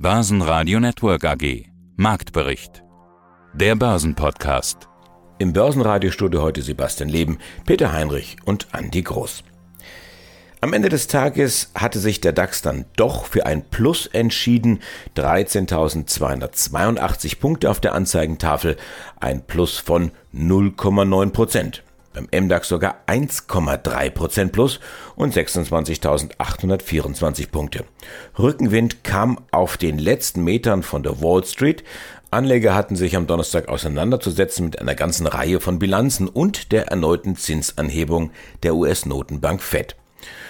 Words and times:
Börsenradio 0.00 0.78
Network 0.78 1.24
AG. 1.24 1.64
Marktbericht. 1.96 2.84
Der 3.52 3.74
Börsenpodcast. 3.74 4.88
Im 5.40 5.52
Börsenradiostudio 5.52 6.40
heute 6.40 6.62
Sebastian 6.62 7.08
Leben, 7.08 7.38
Peter 7.66 7.92
Heinrich 7.92 8.36
und 8.44 8.68
Andi 8.70 9.02
Groß. 9.02 9.42
Am 10.60 10.72
Ende 10.72 10.88
des 10.88 11.08
Tages 11.08 11.72
hatte 11.74 11.98
sich 11.98 12.20
der 12.20 12.32
DAX 12.32 12.62
dann 12.62 12.84
doch 12.94 13.26
für 13.26 13.44
ein 13.44 13.68
Plus 13.70 14.06
entschieden. 14.06 14.78
13.282 15.16 17.40
Punkte 17.40 17.68
auf 17.68 17.80
der 17.80 17.94
Anzeigentafel, 17.94 18.76
ein 19.18 19.44
Plus 19.48 19.78
von 19.78 20.12
0,9 20.32 21.30
Prozent 21.30 21.82
beim 22.18 22.28
MDAX 22.44 22.68
sogar 22.68 22.96
1,3% 23.06 24.48
plus 24.48 24.80
und 25.16 25.34
26.824 25.34 27.50
Punkte. 27.50 27.84
Rückenwind 28.38 29.02
kam 29.04 29.38
auf 29.50 29.76
den 29.76 29.98
letzten 29.98 30.44
Metern 30.44 30.82
von 30.82 31.02
der 31.02 31.20
Wall 31.22 31.44
Street. 31.44 31.84
Anleger 32.30 32.74
hatten 32.74 32.96
sich 32.96 33.16
am 33.16 33.26
Donnerstag 33.26 33.68
auseinanderzusetzen 33.68 34.66
mit 34.66 34.78
einer 34.80 34.94
ganzen 34.94 35.26
Reihe 35.26 35.60
von 35.60 35.78
Bilanzen 35.78 36.28
und 36.28 36.72
der 36.72 36.88
erneuten 36.88 37.36
Zinsanhebung 37.36 38.32
der 38.62 38.74
US-Notenbank 38.74 39.62
Fed. 39.62 39.96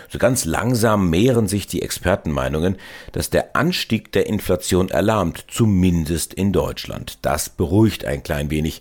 So 0.08 0.18
ganz 0.18 0.45
langsam 0.45 1.10
mehren 1.10 1.48
sich 1.48 1.66
die 1.66 1.82
Expertenmeinungen, 1.82 2.77
dass 3.12 3.30
der 3.30 3.54
Anstieg 3.56 4.10
der 4.12 4.27
Inflation 4.27 4.88
erlahmt, 4.88 5.44
zumindest 5.48 6.32
in 6.32 6.52
Deutschland. 6.52 7.18
Das 7.22 7.50
beruhigt 7.50 8.04
ein 8.04 8.22
klein 8.22 8.50
wenig. 8.50 8.80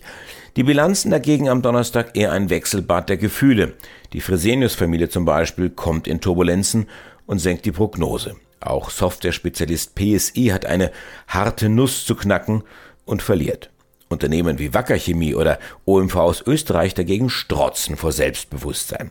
Die 0.56 0.62
Bilanzen 0.62 1.10
dagegen 1.10 1.48
am 1.48 1.62
Donnerstag 1.62 2.16
eher 2.16 2.32
ein 2.32 2.50
Wechselbad 2.50 3.08
der 3.08 3.18
Gefühle. 3.18 3.74
Die 4.12 4.20
Fresenius-Familie 4.20 5.08
zum 5.08 5.24
Beispiel 5.24 5.70
kommt 5.70 6.08
in 6.08 6.20
Turbulenzen 6.20 6.88
und 7.26 7.38
senkt 7.38 7.66
die 7.66 7.72
Prognose. 7.72 8.36
Auch 8.60 8.90
Software-Spezialist 8.90 9.94
PSI 9.94 10.46
hat 10.46 10.66
eine 10.66 10.90
harte 11.28 11.68
Nuss 11.68 12.06
zu 12.06 12.14
knacken 12.14 12.64
und 13.04 13.22
verliert. 13.22 13.70
Unternehmen 14.08 14.58
wie 14.58 14.74
Wacker 14.74 14.96
Chemie 14.96 15.34
oder 15.34 15.58
OMV 15.84 16.16
aus 16.16 16.42
Österreich 16.46 16.94
dagegen 16.94 17.30
strotzen 17.30 17.96
vor 17.96 18.12
Selbstbewusstsein. 18.12 19.10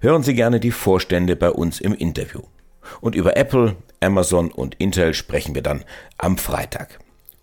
Hören 0.00 0.22
Sie 0.22 0.34
gerne 0.34 0.60
die 0.60 0.70
Vorstände 0.70 1.36
bei 1.36 1.50
uns 1.50 1.80
im 1.80 1.94
Interview. 1.94 2.42
Und 3.00 3.14
über 3.14 3.36
Apple, 3.36 3.76
Amazon 4.00 4.50
und 4.50 4.74
Intel 4.76 5.14
sprechen 5.14 5.54
wir 5.54 5.62
dann 5.62 5.84
am 6.16 6.38
Freitag. 6.38 6.98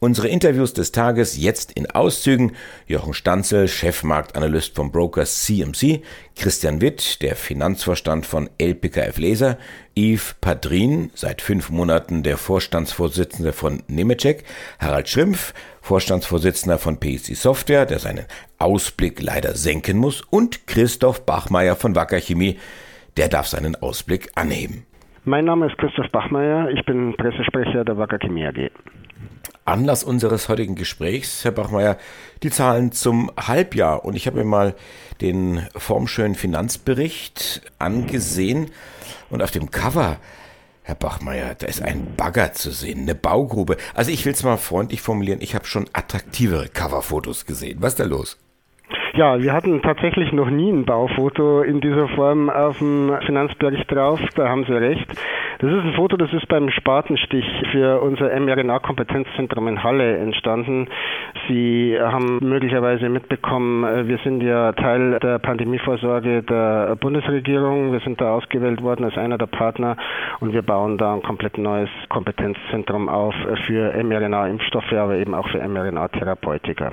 Unsere 0.05 0.27
Interviews 0.27 0.71
des 0.71 0.91
Tages 0.91 1.35
jetzt 1.35 1.71
in 1.71 1.89
Auszügen. 1.89 2.51
Jochen 2.85 3.15
Stanzel, 3.15 3.67
Chefmarktanalyst 3.67 4.75
vom 4.75 4.91
Broker 4.91 5.25
CMC, 5.25 6.03
Christian 6.35 6.79
Witt, 6.79 7.23
der 7.23 7.35
Finanzvorstand 7.35 8.27
von 8.27 8.47
LPKF 8.59 9.17
Laser, 9.17 9.57
Yves 9.97 10.35
Padrin, 10.39 11.09
seit 11.15 11.41
fünf 11.41 11.71
Monaten 11.71 12.21
der 12.21 12.37
Vorstandsvorsitzende 12.37 13.51
von 13.51 13.81
Nemetschek, 13.87 14.43
Harald 14.77 15.09
Schrimpf, 15.09 15.55
Vorstandsvorsitzender 15.81 16.77
von 16.77 16.99
PSC 16.99 17.33
Software, 17.33 17.87
der 17.87 17.97
seinen 17.97 18.25
Ausblick 18.59 19.23
leider 19.23 19.55
senken 19.55 19.97
muss, 19.97 20.21
und 20.21 20.67
Christoph 20.67 21.25
Bachmeier 21.25 21.75
von 21.75 21.95
Wacker 21.95 22.19
Chemie, 22.19 22.59
der 23.17 23.27
darf 23.27 23.47
seinen 23.47 23.75
Ausblick 23.75 24.29
anheben. 24.35 24.85
Mein 25.23 25.45
Name 25.45 25.65
ist 25.65 25.79
Christoph 25.79 26.11
Bachmeier, 26.11 26.69
ich 26.69 26.85
bin 26.85 27.15
Pressesprecher 27.17 27.83
der 27.83 27.97
Wacker 27.97 28.19
Chemie 28.19 28.45
AG. 28.45 28.69
Anlass 29.65 30.03
unseres 30.03 30.47
heutigen 30.47 30.75
Gesprächs, 30.75 31.43
Herr 31.43 31.51
Bachmeier, 31.51 31.97
die 32.43 32.51
Zahlen 32.51 32.91
zum 32.91 33.31
Halbjahr. 33.35 34.05
Und 34.05 34.15
ich 34.15 34.27
habe 34.27 34.37
mir 34.37 34.45
mal 34.45 34.75
den 35.21 35.67
formschönen 35.75 36.35
Finanzbericht 36.35 37.61
angesehen. 37.79 38.71
Und 39.29 39.41
auf 39.41 39.51
dem 39.51 39.71
Cover, 39.71 40.17
Herr 40.83 40.95
Bachmeier, 40.95 41.55
da 41.55 41.65
ist 41.65 41.81
ein 41.81 42.15
Bagger 42.15 42.53
zu 42.53 42.69
sehen, 42.69 43.01
eine 43.01 43.15
Baugrube. 43.15 43.77
Also 43.95 44.11
ich 44.11 44.23
will 44.25 44.33
es 44.33 44.43
mal 44.43 44.57
freundlich 44.57 45.01
formulieren, 45.01 45.41
ich 45.41 45.55
habe 45.55 45.65
schon 45.65 45.89
attraktivere 45.93 46.69
Coverfotos 46.69 47.47
gesehen. 47.47 47.77
Was 47.81 47.93
ist 47.93 47.99
da 47.99 48.03
los? 48.03 48.37
Ja, 49.15 49.41
wir 49.41 49.53
hatten 49.53 49.81
tatsächlich 49.81 50.33
noch 50.33 50.49
nie 50.49 50.69
ein 50.69 50.83
Baufoto 50.83 51.61
in 51.61 51.79
dieser 51.79 52.09
Form 52.09 52.49
auf 52.49 52.79
dem 52.79 53.15
Finanzbericht 53.25 53.89
drauf. 53.89 54.19
Da 54.35 54.49
haben 54.49 54.65
Sie 54.65 54.73
recht. 54.73 55.07
Das 55.59 55.71
ist 55.71 55.85
ein 55.85 55.93
Foto, 55.93 56.17
das 56.17 56.33
ist 56.33 56.49
beim 56.49 56.69
Spatenstich 56.69 57.45
für 57.71 58.01
unser 58.01 58.37
mRNA-Kompetenzzentrum 58.37 59.69
in 59.69 59.81
Halle 59.81 60.17
entstanden. 60.17 60.89
Sie 61.47 61.97
haben 61.97 62.39
möglicherweise 62.41 63.07
mitbekommen, 63.07 64.05
wir 64.05 64.17
sind 64.17 64.43
ja 64.43 64.73
Teil 64.73 65.17
der 65.21 65.39
Pandemievorsorge 65.39 66.43
der 66.43 66.97
Bundesregierung. 66.97 67.93
Wir 67.93 68.01
sind 68.01 68.19
da 68.19 68.33
ausgewählt 68.33 68.81
worden 68.81 69.05
als 69.05 69.17
einer 69.17 69.37
der 69.37 69.47
Partner 69.47 69.95
und 70.41 70.51
wir 70.51 70.61
bauen 70.61 70.97
da 70.97 71.13
ein 71.13 71.21
komplett 71.21 71.57
neues 71.57 71.89
Kompetenzzentrum 72.09 73.07
auf 73.07 73.33
für 73.65 73.93
mRNA-Impfstoffe, 74.03 74.91
aber 74.91 75.15
eben 75.15 75.33
auch 75.33 75.47
für 75.47 75.65
mRNA-Therapeutika. 75.65 76.91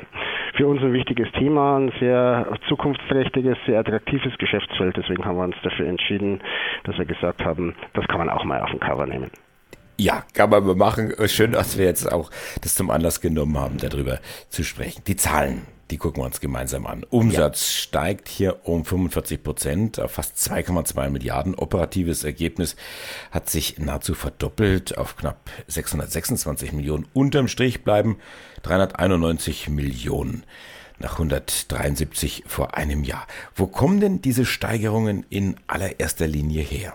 Für 0.62 0.68
uns 0.68 0.80
ein 0.80 0.92
wichtiges 0.92 1.26
Thema, 1.32 1.76
ein 1.76 1.92
sehr 1.98 2.56
zukunftsträchtiges, 2.68 3.58
sehr 3.66 3.80
attraktives 3.80 4.38
Geschäftsfeld. 4.38 4.96
Deswegen 4.96 5.24
haben 5.24 5.36
wir 5.36 5.42
uns 5.42 5.56
dafür 5.64 5.88
entschieden, 5.88 6.40
dass 6.84 6.96
wir 6.98 7.04
gesagt 7.04 7.44
haben, 7.44 7.74
das 7.94 8.06
kann 8.06 8.18
man 8.18 8.28
auch 8.28 8.44
mal 8.44 8.60
auf 8.60 8.70
dem 8.70 8.78
Cover 8.78 9.04
nehmen. 9.04 9.28
Ja, 9.98 10.22
kann 10.34 10.50
man 10.50 10.64
mal 10.64 10.76
machen. 10.76 11.14
Schön, 11.26 11.50
dass 11.50 11.78
wir 11.78 11.86
jetzt 11.86 12.12
auch 12.12 12.30
das 12.60 12.76
zum 12.76 12.92
Anlass 12.92 13.20
genommen 13.20 13.58
haben, 13.58 13.78
darüber 13.78 14.20
zu 14.50 14.62
sprechen. 14.62 15.02
Die 15.08 15.16
Zahlen, 15.16 15.62
die 15.90 15.98
gucken 15.98 16.22
wir 16.22 16.26
uns 16.26 16.40
gemeinsam 16.40 16.86
an. 16.86 17.04
Umsatz 17.10 17.60
ja. 17.60 17.82
steigt 17.82 18.28
hier 18.28 18.66
um 18.66 18.84
45 18.84 19.42
Prozent 19.42 20.00
auf 20.00 20.12
fast 20.12 20.36
2,2 20.36 21.10
Milliarden. 21.10 21.54
Operatives 21.54 22.24
Ergebnis 22.24 22.76
hat 23.30 23.50
sich 23.50 23.78
nahezu 23.78 24.14
verdoppelt 24.14 24.96
auf 24.96 25.16
knapp 25.16 25.50
626 25.66 26.72
Millionen. 26.72 27.06
Unterm 27.12 27.48
Strich 27.48 27.84
bleiben 27.84 28.18
391 28.62 29.68
Millionen 29.68 30.44
nach 30.98 31.12
173 31.12 32.44
vor 32.46 32.74
einem 32.74 33.04
Jahr. 33.04 33.26
Wo 33.54 33.66
kommen 33.66 34.00
denn 34.00 34.22
diese 34.22 34.46
Steigerungen 34.46 35.26
in 35.28 35.56
allererster 35.66 36.26
Linie 36.26 36.62
her? 36.62 36.94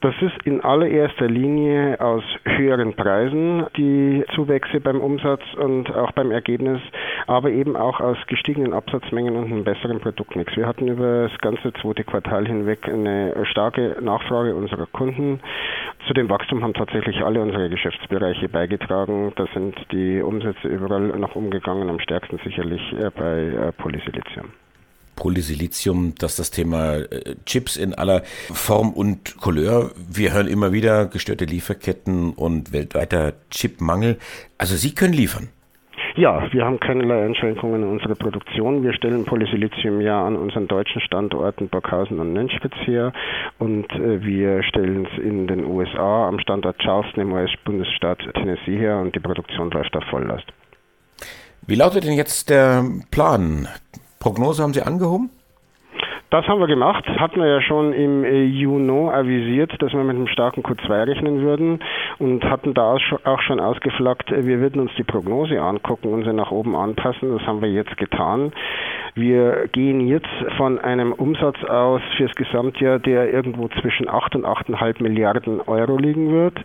Das 0.00 0.14
ist 0.20 0.36
in 0.44 0.60
allererster 0.60 1.28
Linie 1.28 1.98
aus 1.98 2.22
höheren 2.44 2.94
Preisen 2.94 3.64
die 3.76 4.22
Zuwächse 4.34 4.80
beim 4.80 5.00
Umsatz 5.00 5.40
und 5.56 5.90
auch 5.94 6.12
beim 6.12 6.30
Ergebnis, 6.30 6.80
aber 7.26 7.50
eben 7.50 7.74
auch 7.74 8.00
aus 8.00 8.18
gestiegenen 8.26 8.74
Absatzmengen 8.74 9.34
und 9.34 9.46
einem 9.46 9.64
besseren 9.64 10.00
Produktmix. 10.00 10.56
Wir 10.56 10.66
hatten 10.66 10.88
über 10.88 11.28
das 11.28 11.38
ganze 11.38 11.72
zweite 11.80 12.04
Quartal 12.04 12.46
hinweg 12.46 12.86
eine 12.86 13.46
starke 13.46 13.96
Nachfrage 14.02 14.54
unserer 14.54 14.86
Kunden. 14.86 15.40
Zu 16.06 16.12
dem 16.12 16.28
Wachstum 16.28 16.62
haben 16.62 16.74
tatsächlich 16.74 17.24
alle 17.24 17.40
unsere 17.40 17.70
Geschäftsbereiche 17.70 18.48
beigetragen. 18.50 19.32
Da 19.36 19.46
sind 19.54 19.74
die 19.90 20.20
Umsätze 20.20 20.68
überall 20.68 21.18
noch 21.18 21.34
umgegangen, 21.34 21.88
am 21.88 21.98
stärksten 22.00 22.38
sicherlich 22.44 22.82
äh, 22.92 23.10
bei 23.10 23.68
äh, 23.68 23.72
Polysilizium. 23.72 24.52
Polysilizium, 25.16 26.14
dass 26.18 26.36
das 26.36 26.50
Thema 26.50 26.96
äh, 26.96 27.36
Chips 27.46 27.76
in 27.76 27.94
aller 27.94 28.22
Form 28.52 28.92
und 28.92 29.36
Couleur. 29.38 29.90
Wir 30.10 30.32
hören 30.32 30.46
immer 30.46 30.72
wieder 30.72 31.06
gestörte 31.06 31.44
Lieferketten 31.44 32.32
und 32.32 32.72
weltweiter 32.72 33.34
Chipmangel. 33.50 34.18
Also 34.58 34.76
Sie 34.76 34.94
können 34.94 35.14
liefern. 35.14 35.48
Ja, 36.16 36.46
wir 36.52 36.64
haben 36.64 36.78
keinerlei 36.78 37.24
Einschränkungen 37.24 37.82
in 37.82 37.88
unserer 37.88 38.14
Produktion. 38.14 38.84
Wir 38.84 38.92
stellen 38.92 39.24
Polysilizium 39.24 40.00
ja 40.00 40.24
an 40.24 40.36
unseren 40.36 40.68
deutschen 40.68 41.00
Standorten 41.00 41.68
Burghausen 41.68 42.20
und 42.20 42.32
Nönspitz 42.32 42.74
her 42.84 43.12
und 43.58 43.90
äh, 43.92 44.24
wir 44.24 44.62
stellen 44.62 45.08
es 45.10 45.22
in 45.22 45.48
den 45.48 45.64
USA 45.64 46.28
am 46.28 46.38
Standort 46.38 46.78
Charleston 46.78 47.22
im 47.22 47.32
US-Bundesstaat 47.32 48.20
Tennessee 48.34 48.78
her 48.78 48.98
und 48.98 49.16
die 49.16 49.20
Produktion 49.20 49.72
läuft 49.72 49.96
auf 49.96 50.04
Volllast. 50.04 50.46
Wie 51.66 51.74
lautet 51.74 52.04
denn 52.04 52.12
jetzt 52.12 52.48
der 52.48 52.84
Plan? 53.10 53.66
Prognose 54.24 54.62
haben 54.62 54.72
Sie 54.72 54.80
angehoben? 54.80 55.28
Das 56.34 56.48
haben 56.48 56.58
wir 56.58 56.66
gemacht. 56.66 57.06
Hatten 57.20 57.40
wir 57.40 57.46
ja 57.46 57.60
schon 57.60 57.92
im 57.92 58.24
äh, 58.24 58.42
Juni 58.42 59.08
avisiert, 59.08 59.80
dass 59.80 59.92
wir 59.92 60.02
mit 60.02 60.16
einem 60.16 60.26
starken 60.26 60.64
Q2 60.64 61.06
rechnen 61.06 61.42
würden 61.42 61.78
und 62.18 62.42
hatten 62.42 62.74
da 62.74 62.96
auch 63.22 63.40
schon 63.42 63.60
ausgeflaggt, 63.60 64.32
äh, 64.32 64.44
wir 64.44 64.58
würden 64.58 64.80
uns 64.80 64.90
die 64.98 65.04
Prognose 65.04 65.62
angucken 65.62 66.12
und 66.12 66.24
sie 66.24 66.32
nach 66.32 66.50
oben 66.50 66.74
anpassen. 66.74 67.38
Das 67.38 67.46
haben 67.46 67.62
wir 67.62 67.70
jetzt 67.70 67.96
getan. 67.98 68.50
Wir 69.14 69.68
gehen 69.68 70.08
jetzt 70.08 70.26
von 70.56 70.80
einem 70.80 71.12
Umsatz 71.12 71.62
aus 71.62 72.02
fürs 72.16 72.34
Gesamtjahr, 72.34 72.98
der 72.98 73.32
irgendwo 73.32 73.68
zwischen 73.80 74.08
8 74.08 74.34
und 74.34 74.44
8,5 74.44 75.04
Milliarden 75.04 75.60
Euro 75.60 75.96
liegen 75.96 76.32
wird. 76.32 76.58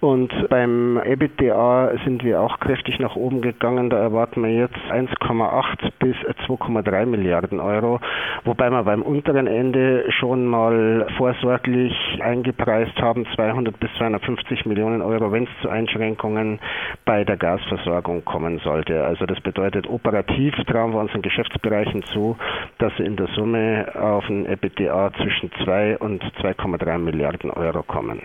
Und 0.00 0.34
beim 0.50 0.98
EBITDA 1.02 1.92
sind 2.04 2.22
wir 2.24 2.42
auch 2.42 2.60
kräftig 2.60 2.98
nach 2.98 3.16
oben 3.16 3.40
gegangen. 3.40 3.88
Da 3.88 3.96
erwarten 3.96 4.42
wir 4.42 4.52
jetzt 4.52 4.76
1,8 4.90 5.92
bis 5.98 6.14
2,3 6.46 7.06
Milliarden 7.06 7.58
Euro, 7.58 8.00
wobei 8.44 8.68
wir 8.68 8.82
beim 8.82 9.00
unteren 9.14 9.46
Ende 9.46 10.10
schon 10.10 10.44
mal 10.44 11.06
vorsorglich 11.16 11.94
eingepreist 12.20 12.96
haben 12.96 13.24
200 13.36 13.78
bis 13.78 13.88
250 13.96 14.66
Millionen 14.66 15.02
Euro, 15.02 15.30
wenn 15.30 15.44
es 15.44 15.50
zu 15.62 15.68
Einschränkungen 15.68 16.58
bei 17.04 17.22
der 17.22 17.36
Gasversorgung 17.36 18.24
kommen 18.24 18.58
sollte. 18.64 19.04
Also 19.04 19.24
das 19.26 19.40
bedeutet 19.40 19.88
operativ 19.88 20.54
trauen 20.66 20.92
wir 20.92 21.00
unseren 21.00 21.22
Geschäftsbereichen 21.22 22.02
zu, 22.12 22.36
dass 22.78 22.92
sie 22.96 23.04
in 23.04 23.14
der 23.14 23.28
Summe 23.36 23.86
auf 23.94 24.28
ein 24.28 24.46
EBITDA 24.46 25.12
zwischen 25.22 25.52
2 25.64 25.98
und 25.98 26.22
2,3 26.42 26.98
Milliarden 26.98 27.52
Euro 27.52 27.84
kommen. 27.84 28.22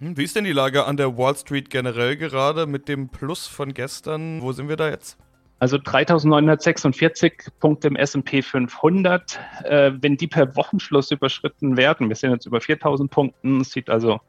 Hm, 0.00 0.18
wie 0.18 0.24
ist 0.24 0.36
denn 0.36 0.44
die 0.44 0.52
Lage 0.52 0.84
an 0.84 0.98
der 0.98 1.16
Wall 1.16 1.34
Street 1.34 1.70
generell 1.70 2.16
gerade 2.16 2.66
mit 2.66 2.88
dem 2.88 3.08
Plus 3.08 3.46
von 3.46 3.72
gestern? 3.72 4.42
Wo 4.42 4.52
sind 4.52 4.68
wir 4.68 4.76
da 4.76 4.90
jetzt? 4.90 5.18
Also 5.60 5.76
3946 5.76 7.50
Punkte 7.60 7.88
im 7.88 7.96
S&P 7.96 8.40
500. 8.40 9.38
Äh, 9.64 9.92
wenn 10.00 10.16
die 10.16 10.26
per 10.26 10.56
Wochenschluss 10.56 11.10
überschritten 11.10 11.76
werden, 11.76 12.08
wir 12.08 12.16
sind 12.16 12.30
jetzt 12.30 12.46
über 12.46 12.62
4000 12.62 13.10
Punkten, 13.10 13.62
sieht 13.62 13.90
also 13.90 14.20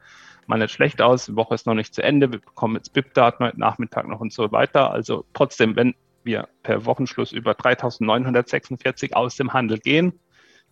mal 0.46 0.58
nicht 0.58 0.72
schlecht 0.72 1.00
aus. 1.00 1.26
Die 1.26 1.34
Woche 1.34 1.54
ist 1.54 1.66
noch 1.66 1.72
nicht 1.72 1.94
zu 1.94 2.02
Ende. 2.02 2.30
Wir 2.30 2.38
bekommen 2.38 2.76
jetzt 2.76 2.92
BIP-Daten 2.92 3.44
heute 3.44 3.58
Nachmittag 3.58 4.06
noch 4.08 4.20
und 4.20 4.30
so 4.30 4.52
weiter. 4.52 4.90
Also 4.90 5.24
trotzdem, 5.32 5.74
wenn 5.74 5.94
wir 6.22 6.48
per 6.62 6.84
Wochenschluss 6.84 7.32
über 7.32 7.54
3946 7.54 9.16
aus 9.16 9.34
dem 9.36 9.54
Handel 9.54 9.78
gehen, 9.78 10.12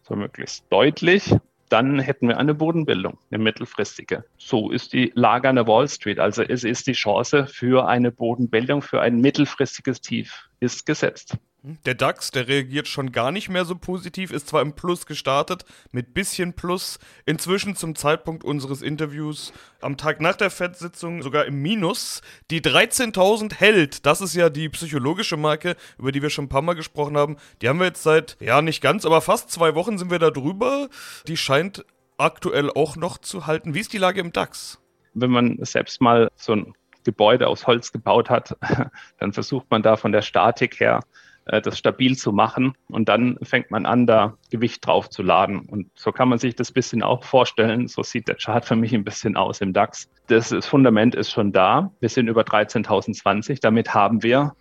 so 0.03 0.15
möglichst 0.15 0.71
deutlich, 0.71 1.35
dann 1.71 2.01
hätten 2.01 2.29
wir 2.29 2.39
eine 2.39 2.53
Bodenbildung, 2.53 3.19
eine 3.31 3.43
mittelfristige. 3.43 4.25
So 4.37 4.71
ist 4.71 4.93
die 4.93 5.13
Lage 5.15 5.49
an 5.49 5.55
der 5.55 5.67
Wall 5.67 5.89
Street. 5.89 6.19
Also 6.19 6.43
es 6.43 6.65
ist 6.65 6.87
die 6.87 6.93
Chance 6.93 7.47
für 7.47 7.89
eine 7.89 8.11
Bodenbildung, 8.11 8.83
für 8.83 9.01
ein 9.01 9.21
mittelfristiges 9.21 10.01
Tief 10.01 10.49
ist 10.59 10.85
gesetzt. 10.85 11.37
Der 11.62 11.95
DAX, 11.95 12.31
der 12.31 12.49
reagiert 12.49 12.89
schon 12.89 13.12
gar 13.12 13.31
nicht 13.31 13.51
mehr 13.51 13.67
so 13.67 13.75
positiv, 13.75 14.31
ist 14.31 14.49
zwar 14.49 14.62
im 14.62 14.73
Plus 14.73 15.05
gestartet, 15.05 15.67
mit 15.93 16.15
bisschen 16.15 16.55
Plus, 16.55 16.99
inzwischen 17.27 17.77
zum 17.77 17.95
Zeitpunkt 17.95 18.45
unseres 18.45 18.81
Interviews 18.81 19.53
am 19.83 19.99
Tag 19.99 20.23
nach 20.23 20.37
der 20.37 20.51
FED-Sitzung 20.51 21.23
sogar 21.23 21.45
im 21.45 21.61
Minus. 21.61 22.23
Die 22.51 22.62
13.000 22.62 23.55
hält, 23.55 24.07
das 24.07 24.23
ist 24.23 24.35
ja 24.35 24.49
die 24.49 24.71
psychologische 24.71 25.37
Marke, 25.37 25.77
über 25.99 26.12
die 26.12 26.23
wir 26.23 26.31
schon 26.31 26.47
ein 26.47 26.51
paar 26.51 26.62
Mal 26.62 26.75
gesprochen 26.75 27.19
haben. 27.19 27.37
Die 27.61 27.69
haben 27.69 27.79
wir 27.79 27.87
jetzt 27.87 28.03
seit, 28.03 28.39
ja 28.41 28.62
nicht 28.62 28.81
ganz, 28.81 29.05
aber 29.05 29.21
fast 29.21 29.51
zwei 29.51 29.75
Wochen 29.75 29.99
sind 29.99 30.11
wir 30.11 30.19
da 30.19 30.31
drüber. 30.31 30.89
Die 31.29 31.37
scheint 31.37 31.85
aktuell 32.17 32.71
auch 32.71 32.97
noch 32.97 33.19
zu 33.19 33.47
halten. 33.47 33.75
Wie 33.75 33.81
ist 33.81 33.93
die 33.93 33.99
Lage 33.99 34.21
im 34.21 34.33
DAX? 34.33 34.81
Wenn 35.12 35.31
man 35.31 35.59
selbst 35.61 36.01
mal 36.01 36.31
so 36.37 36.53
ein 36.53 36.73
Gebäude 37.05 37.49
aus 37.49 37.67
Holz 37.67 37.93
gebaut 37.93 38.31
hat, 38.31 38.57
dann 39.19 39.35
versucht 39.35 39.71
man 39.71 39.83
da 39.83 39.97
von 39.97 40.12
der 40.12 40.23
Statik 40.23 40.81
her 40.81 41.01
das 41.50 41.79
stabil 41.79 42.17
zu 42.17 42.32
machen. 42.32 42.75
Und 42.88 43.08
dann 43.08 43.38
fängt 43.43 43.70
man 43.70 43.87
an, 43.87 44.06
da 44.06 44.35
Gewicht 44.50 44.87
drauf 44.87 45.11
zu 45.11 45.23
laden. 45.23 45.61
Und 45.61 45.91
so 45.94 46.12
kann 46.12 46.29
man 46.29 46.38
sich 46.38 46.55
das 46.55 46.73
bisschen 46.73 47.02
auch 47.02 47.25
vorstellen. 47.25 47.88
So 47.88 48.02
sieht 48.02 48.29
der 48.29 48.37
Chart 48.37 48.64
für 48.64 48.76
mich 48.76 48.94
ein 48.94 49.05
bisschen 49.05 49.37
aus 49.37 49.61
im 49.61 49.73
DAX. 49.73 50.08
Das, 50.29 50.50
das 50.50 50.67
Fundament 50.67 51.14
ist 51.14 51.31
schon 51.31 51.52
da. 51.52 51.93
Wir 52.00 52.08
sind 52.08 52.29
über 52.29 52.43
13.020. 52.43 53.58
Damit 53.61 53.94
haben 53.94 54.23
wir 54.23 54.55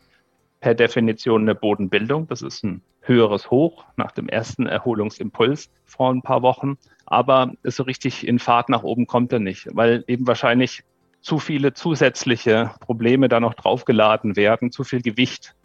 per 0.59 0.73
Definition 0.73 1.43
eine 1.43 1.55
Bodenbildung. 1.55 2.27
Das 2.27 2.41
ist 2.41 2.63
ein 2.63 2.81
höheres 3.01 3.49
Hoch 3.49 3.85
nach 3.95 4.11
dem 4.11 4.27
ersten 4.27 4.65
Erholungsimpuls 4.65 5.69
vor 5.85 6.11
ein 6.11 6.21
paar 6.21 6.41
Wochen. 6.41 6.77
Aber 7.05 7.51
so 7.63 7.83
richtig 7.83 8.27
in 8.27 8.39
Fahrt 8.39 8.69
nach 8.69 8.83
oben 8.83 9.07
kommt 9.07 9.33
er 9.33 9.39
nicht, 9.39 9.67
weil 9.73 10.03
eben 10.07 10.27
wahrscheinlich 10.27 10.83
zu 11.21 11.39
viele 11.39 11.73
zusätzliche 11.73 12.71
Probleme 12.79 13.27
da 13.27 13.39
noch 13.39 13.53
draufgeladen 13.53 14.35
werden, 14.35 14.71
zu 14.71 14.83
viel 14.83 15.01
Gewicht 15.01 15.55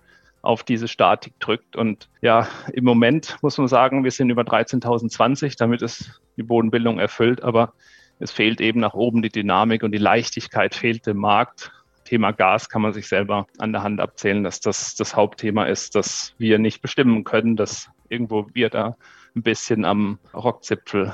auf 0.45 0.63
diese 0.63 0.89
Statik 0.89 1.39
drückt. 1.41 1.77
Und 1.77 2.09
ja, 2.21 2.49
im 2.73 2.85
Moment 2.85 3.37
muss 3.43 3.59
man 3.59 3.69
sagen, 3.69 4.05
wir 4.05 4.11
sind 4.11 4.31
über 4.31 4.43
13.020, 4.43 5.57
damit 5.59 5.83
ist 5.83 6.21
die 6.37 6.43
Bodenbildung 6.43 6.99
erfüllt, 6.99 7.43
aber 7.43 7.73
es 8.19 8.31
fehlt 8.31 8.61
eben 8.61 8.81
nach 8.81 8.95
oben 8.95 9.23
die 9.23 9.31
Dynamik 9.31 9.83
und 9.83 9.93
die 9.93 9.99
Leichtigkeit 9.99 10.75
fehlt 10.75 11.07
im 11.07 11.19
Markt. 11.19 11.73
Thema 12.05 12.33
Gas 12.33 12.69
kann 12.69 12.83
man 12.83 12.93
sich 12.93 13.09
selber 13.09 13.47
an 13.59 13.73
der 13.73 13.83
Hand 13.83 14.01
abzählen, 14.01 14.45
dass 14.45 14.61
das 14.61 14.95
das 14.95 15.17
Hauptthema 15.17 15.65
ist, 15.65 15.95
dass 15.95 16.35
wir 16.39 16.59
nicht 16.59 16.83
bestimmen 16.83 17.25
können, 17.25 17.57
dass 17.57 17.91
irgendwo 18.09 18.47
wir 18.53 18.69
da 18.69 18.97
ein 19.35 19.43
bisschen 19.43 19.85
am 19.85 20.19
Rockzipfel 20.35 21.13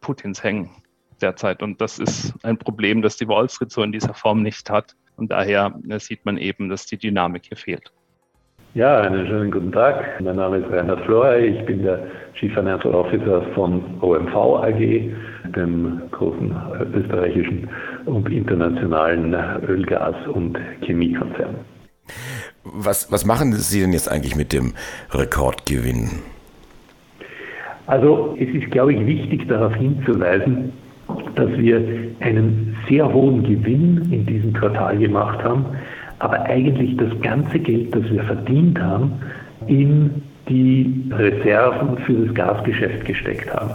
Putins 0.00 0.42
hängen 0.42 0.70
derzeit. 1.20 1.62
Und 1.62 1.80
das 1.80 1.98
ist 1.98 2.34
ein 2.42 2.56
Problem, 2.56 3.02
das 3.02 3.16
die 3.16 3.28
Wall 3.28 3.48
Street 3.48 3.70
so 3.70 3.82
in 3.82 3.92
dieser 3.92 4.14
Form 4.14 4.42
nicht 4.42 4.70
hat. 4.70 4.96
Und 5.16 5.30
daher 5.30 5.78
sieht 5.98 6.24
man 6.24 6.38
eben, 6.38 6.70
dass 6.70 6.86
die 6.86 6.96
Dynamik 6.96 7.46
hier 7.46 7.58
fehlt. 7.58 7.92
Ja, 8.74 9.00
einen 9.00 9.26
schönen 9.26 9.50
guten 9.50 9.72
Tag. 9.72 10.20
Mein 10.20 10.36
Name 10.36 10.58
ist 10.58 10.70
Reinhard 10.70 11.00
Florey. 11.04 11.58
Ich 11.58 11.66
bin 11.66 11.82
der 11.82 12.06
Chief 12.34 12.54
Financial 12.54 12.94
Officer 12.94 13.42
von 13.52 13.82
OMV 14.00 14.32
AG, 14.62 15.10
dem 15.56 16.00
großen 16.12 16.54
österreichischen 16.94 17.68
und 18.06 18.30
internationalen 18.30 19.34
Öl-, 19.66 19.84
Gas- 19.84 20.24
und 20.32 20.56
Chemiekonzern. 20.82 21.56
Was, 22.62 23.10
was 23.10 23.24
machen 23.24 23.54
Sie 23.54 23.80
denn 23.80 23.92
jetzt 23.92 24.08
eigentlich 24.08 24.36
mit 24.36 24.52
dem 24.52 24.74
Rekordgewinn? 25.10 26.20
Also 27.88 28.36
es 28.38 28.54
ist, 28.54 28.70
glaube 28.70 28.94
ich, 28.94 29.04
wichtig 29.04 29.48
darauf 29.48 29.74
hinzuweisen, 29.74 30.72
dass 31.34 31.50
wir 31.56 31.78
einen 32.20 32.76
sehr 32.88 33.12
hohen 33.12 33.42
Gewinn 33.42 34.12
in 34.12 34.26
diesem 34.26 34.52
Quartal 34.52 34.96
gemacht 34.96 35.42
haben 35.42 35.66
aber 36.20 36.42
eigentlich 36.44 36.96
das 36.96 37.10
ganze 37.20 37.58
Geld, 37.58 37.94
das 37.94 38.08
wir 38.10 38.22
verdient 38.22 38.80
haben, 38.80 39.12
in 39.66 40.22
die 40.48 41.10
Reserven 41.10 41.98
für 41.98 42.12
das 42.12 42.34
Gasgeschäft 42.34 43.04
gesteckt 43.04 43.52
haben. 43.52 43.72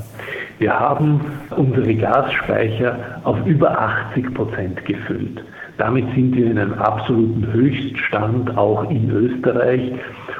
Wir 0.60 0.78
haben 0.80 1.22
unsere 1.56 1.94
Gasspeicher 1.96 2.98
auf 3.24 3.38
über 3.46 3.78
80 3.78 4.34
Prozent 4.34 4.86
gefüllt. 4.86 5.44
Damit 5.78 6.06
sind 6.16 6.36
wir 6.36 6.46
in 6.46 6.58
einem 6.58 6.74
absoluten 6.74 7.52
Höchststand 7.52 8.58
auch 8.58 8.90
in 8.90 9.10
Österreich 9.10 9.92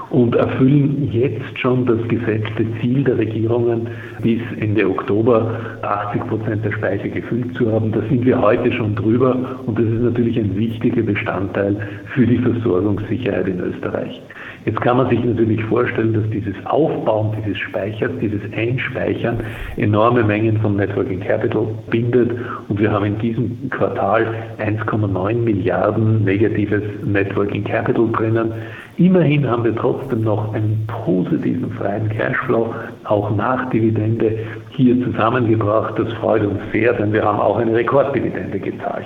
und 0.10 0.36
erfüllen 0.36 1.10
jetzt 1.12 1.60
schon 1.60 1.86
das 1.86 2.00
gesetzte 2.08 2.66
Ziel 2.80 3.04
der 3.04 3.18
Regierungen, 3.18 3.88
bis 4.22 4.40
Ende 4.60 4.88
Oktober 4.90 5.60
80 5.82 6.28
Prozent 6.28 6.64
der 6.64 6.72
Speicher 6.72 7.10
gefüllt 7.10 7.54
zu 7.56 7.72
haben. 7.72 7.92
Da 7.92 8.00
sind 8.10 8.26
wir 8.26 8.40
heute 8.40 8.72
schon 8.72 8.96
drüber 8.96 9.36
und 9.66 9.78
das 9.78 9.86
ist 9.86 10.02
natürlich 10.02 10.40
ein 10.40 10.56
wichtiger 10.56 11.02
Bestandteil 11.02 11.76
für 12.14 12.26
die 12.26 12.38
Versorgungssicherheit 12.38 13.48
in 13.48 13.60
Österreich. 13.60 14.22
Jetzt 14.66 14.82
kann 14.82 14.98
man 14.98 15.10
sich 15.10 15.24
natürlich 15.24 15.64
vorstellen, 15.66 16.14
dass 16.14 16.28
dieses 16.32 16.56
Aufbauen 16.66 17.36
dieses 17.38 17.58
Speichers, 17.60 18.12
dieses 18.20 18.42
Einspeichern 18.54 19.38
enorme 19.78 20.24
Mengen 20.24 20.58
von 20.60 20.76
Networking 20.76 21.20
Capital 21.20 21.68
bindet 21.92 22.32
und 22.68 22.80
wir 22.80 22.92
haben 22.92 23.06
in 23.06 23.20
diesem 23.20 23.70
Quartal 23.70 24.34
1,9 24.58 25.25
Milliarden 25.34 26.24
negatives 26.24 26.84
Networking 27.04 27.64
Capital 27.64 28.08
drinnen. 28.12 28.54
Immerhin 28.98 29.50
haben 29.50 29.64
wir 29.64 29.76
trotzdem 29.76 30.22
noch 30.22 30.54
einen 30.54 30.88
positiven 30.88 31.72
freien 31.72 32.08
Cashflow, 32.10 32.74
auch 33.06 33.36
nach 33.36 33.70
Dividende, 33.70 34.38
hier 34.70 35.04
zusammengebracht. 35.04 35.98
Das 35.98 36.14
freut 36.14 36.46
uns 36.46 36.60
sehr, 36.72 36.94
denn 36.94 37.12
wir 37.12 37.24
haben 37.24 37.40
auch 37.40 37.58
eine 37.58 37.74
Rekorddividende 37.74 38.60
gezahlt. 38.60 39.06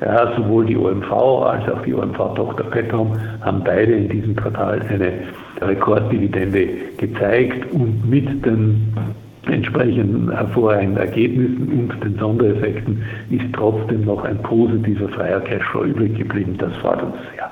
Ja, 0.00 0.32
sowohl 0.36 0.66
die 0.66 0.76
OMV 0.76 1.12
als 1.12 1.68
auch 1.70 1.80
die 1.82 1.94
OMV-Tochter 1.94 2.64
Petrom 2.64 3.12
haben 3.40 3.62
beide 3.64 3.92
in 3.92 4.08
diesem 4.08 4.34
Quartal 4.34 4.82
eine 4.88 5.12
Rekorddividende 5.60 6.66
gezeigt 6.98 7.72
und 7.72 8.08
mit 8.10 8.44
den 8.44 8.92
entsprechenden 9.52 10.30
hervorragenden 10.30 10.96
Ergebnissen 10.96 11.90
und 11.90 12.04
den 12.04 12.18
Sondereffekten 12.18 13.02
ist 13.30 13.52
trotzdem 13.52 14.04
noch 14.04 14.24
ein 14.24 14.40
positiver 14.42 15.08
freier 15.10 15.40
Cashflow 15.40 15.84
übrig 15.84 16.16
geblieben. 16.16 16.56
Das 16.58 16.74
freut 16.76 17.02
uns 17.02 17.14
sehr. 17.34 17.50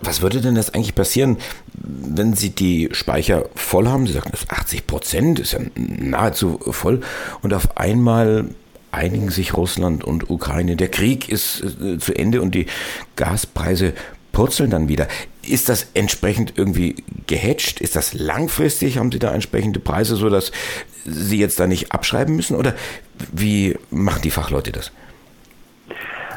Was 0.00 0.20
würde 0.20 0.40
denn 0.40 0.56
jetzt 0.56 0.74
eigentlich 0.74 0.94
passieren, 0.94 1.38
wenn 1.74 2.34
Sie 2.34 2.50
die 2.50 2.90
Speicher 2.92 3.44
voll 3.54 3.88
haben? 3.88 4.06
Sie 4.06 4.12
sagen, 4.12 4.28
das 4.30 4.42
ist 4.42 4.50
80 4.50 4.86
Prozent, 4.86 5.38
ist 5.38 5.52
ja 5.52 5.60
nahezu 5.76 6.58
voll. 6.58 7.00
Und 7.42 7.54
auf 7.54 7.76
einmal 7.78 8.46
einigen 8.90 9.30
sich 9.30 9.56
Russland 9.56 10.04
und 10.04 10.30
Ukraine. 10.30 10.76
Der 10.76 10.88
Krieg 10.88 11.28
ist 11.28 11.64
äh, 11.82 11.98
zu 11.98 12.14
Ende 12.14 12.42
und 12.42 12.54
die 12.54 12.66
Gaspreise 13.16 13.94
purzeln 14.32 14.70
dann 14.70 14.88
wieder. 14.88 15.08
Ist 15.48 15.68
das 15.68 15.90
entsprechend 15.94 16.54
irgendwie 16.56 16.96
gehatcht? 17.26 17.80
Ist 17.80 17.96
das 17.96 18.14
langfristig? 18.14 18.98
Haben 18.98 19.12
Sie 19.12 19.18
da 19.18 19.32
entsprechende 19.32 19.80
Preise, 19.80 20.16
sodass 20.16 20.52
Sie 21.04 21.38
jetzt 21.38 21.60
da 21.60 21.66
nicht 21.66 21.92
abschreiben 21.92 22.36
müssen? 22.36 22.56
Oder 22.56 22.74
wie 23.32 23.76
machen 23.90 24.22
die 24.22 24.30
Fachleute 24.30 24.72
das? 24.72 24.92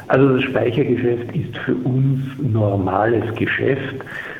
Also 0.08 0.36
das 0.36 0.44
Speichergeschäft 0.44 1.36
ist 1.36 1.56
für 1.66 1.74
uns 1.74 2.20
normales 2.38 3.34
Geschäft, 3.34 3.96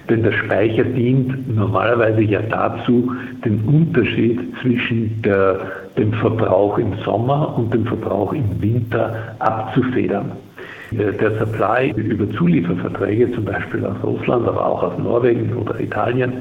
denn 0.08 0.22
der 0.22 0.32
Speicher 0.32 0.84
dient 0.84 1.54
normalerweise 1.54 2.22
ja 2.22 2.40
dazu, 2.40 3.12
den 3.44 3.60
Unterschied 3.66 4.40
zwischen 4.62 5.20
der, 5.20 5.60
dem 5.98 6.14
Verbrauch 6.14 6.78
im 6.78 6.94
Sommer 7.04 7.56
und 7.58 7.74
dem 7.74 7.84
Verbrauch 7.84 8.32
im 8.32 8.62
Winter 8.62 9.36
abzufedern. 9.40 10.32
Äh, 10.92 11.12
der 11.12 11.38
Supply 11.38 11.92
über 11.96 12.30
Zulieferverträge, 12.30 13.32
zum 13.32 13.44
Beispiel 13.44 13.84
aus 13.84 13.96
Russland, 14.02 14.46
aber 14.48 14.64
auch 14.64 14.82
aus 14.82 14.98
Norwegen 14.98 15.54
oder 15.56 15.78
Italien, 15.80 16.34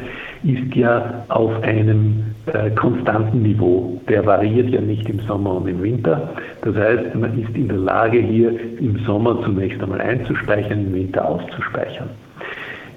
ist 0.43 0.75
ja 0.75 1.25
auf 1.29 1.51
einem 1.63 2.23
äh, 2.53 2.69
konstanten 2.71 3.41
Niveau. 3.41 4.01
Der 4.07 4.25
variiert 4.25 4.69
ja 4.69 4.81
nicht 4.81 5.09
im 5.09 5.19
Sommer 5.21 5.55
und 5.55 5.67
im 5.67 5.81
Winter. 5.81 6.29
Das 6.61 6.75
heißt, 6.75 7.15
man 7.15 7.41
ist 7.41 7.55
in 7.55 7.67
der 7.67 7.77
Lage, 7.77 8.19
hier 8.19 8.51
im 8.79 8.97
Sommer 9.05 9.41
zunächst 9.43 9.81
einmal 9.81 10.01
einzuspeichern, 10.01 10.87
im 10.87 10.93
Winter 10.93 11.27
auszuspeichern. 11.27 12.09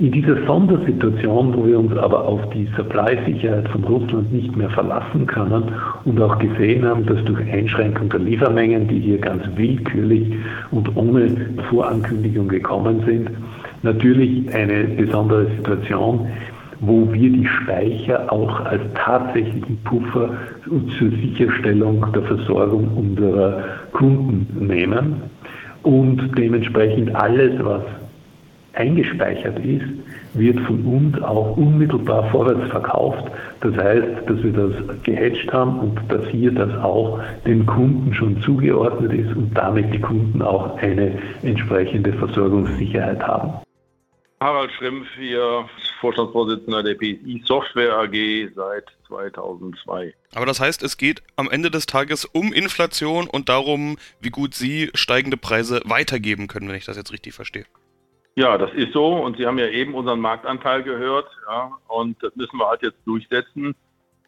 In 0.01 0.13
dieser 0.13 0.47
Sondersituation, 0.47 1.55
wo 1.55 1.67
wir 1.67 1.79
uns 1.79 1.95
aber 1.95 2.25
auf 2.25 2.41
die 2.55 2.67
Supply-Sicherheit 2.75 3.69
von 3.69 3.85
Russland 3.85 4.33
nicht 4.33 4.57
mehr 4.57 4.71
verlassen 4.71 5.27
können 5.27 5.75
und 6.07 6.23
auch 6.23 6.39
gesehen 6.39 6.87
haben, 6.87 7.05
dass 7.05 7.23
durch 7.25 7.41
Einschränkung 7.53 8.09
der 8.09 8.21
Liefermengen, 8.21 8.89
die 8.89 8.99
hier 8.99 9.19
ganz 9.19 9.43
willkürlich 9.57 10.33
und 10.71 10.97
ohne 10.97 11.37
Vorankündigung 11.69 12.49
gekommen 12.49 13.03
sind, 13.05 13.31
natürlich 13.83 14.55
eine 14.55 14.85
besondere 14.85 15.49
Situation, 15.59 16.27
wo 16.81 17.07
wir 17.13 17.31
die 17.31 17.47
Speicher 17.47 18.33
auch 18.33 18.59
als 18.65 18.81
tatsächlichen 18.95 19.77
Puffer 19.85 20.31
zur 20.65 21.11
Sicherstellung 21.11 22.07
der 22.15 22.23
Versorgung 22.23 22.89
unserer 22.97 23.65
Kunden 23.93 24.67
nehmen 24.67 25.17
und 25.83 26.39
dementsprechend 26.39 27.15
alles, 27.15 27.53
was 27.63 27.83
eingespeichert 28.75 29.59
ist, 29.59 29.87
wird 30.35 30.61
von 30.61 30.85
uns 30.85 31.23
auch 31.23 31.57
unmittelbar 31.57 32.31
vorwärts 32.31 32.71
verkauft. 32.71 33.31
Das 33.61 33.77
heißt, 33.77 34.07
dass 34.27 34.43
wir 34.43 34.53
das 34.53 35.03
gehatcht 35.03 35.53
haben 35.53 35.81
und 35.81 36.01
dass 36.09 36.27
hier 36.29 36.53
das 36.53 36.73
auch 36.83 37.21
den 37.47 37.67
Kunden 37.67 38.15
schon 38.15 38.41
zugeordnet 38.43 39.13
ist 39.13 39.35
und 39.37 39.53
damit 39.55 39.93
die 39.93 40.01
Kunden 40.01 40.41
auch 40.43 40.77
eine 40.79 41.19
entsprechende 41.43 42.13
Versorgungssicherheit 42.13 43.21
haben. 43.23 43.55
Harald 44.43 44.73
Schrimpf 44.73 45.07
hier, 45.19 45.69
Vorstandsvorsitzender 46.01 46.83
der 46.83 46.95
PSI 46.95 47.43
Software 47.45 47.99
AG 47.99 48.49
seit 48.55 48.85
2002. 49.07 50.15
Aber 50.35 50.47
das 50.47 50.61
heißt, 50.61 50.83
es 50.83 50.97
geht 50.97 51.23
am 51.37 51.51
Ende 51.51 51.71
des 51.71 51.85
Tages 51.85 52.25
um 52.25 52.51
Inflation 52.55 53.29
und 53.29 53.51
darum, 53.51 53.99
wie 54.21 54.31
gut 54.31 54.55
Sie 54.55 54.91
steigende 54.95 55.37
Preise 55.37 55.83
weitergeben 55.85 56.47
können, 56.47 56.69
wenn 56.69 56.77
ich 56.77 56.87
das 56.87 56.97
jetzt 56.97 57.13
richtig 57.13 57.35
verstehe. 57.35 57.67
Ja, 58.41 58.57
das 58.57 58.73
ist 58.73 58.95
so. 58.95 59.17
Und 59.17 59.37
Sie 59.37 59.47
haben 59.47 59.59
ja 59.59 59.67
eben 59.67 59.95
unseren 59.95 60.19
Marktanteil 60.19 60.83
gehört. 60.83 61.29
Ja, 61.47 61.73
und 61.89 62.17
das 62.23 62.35
müssen 62.37 62.57
wir 62.57 62.69
halt 62.69 62.81
jetzt 62.81 62.97
durchsetzen. 63.05 63.75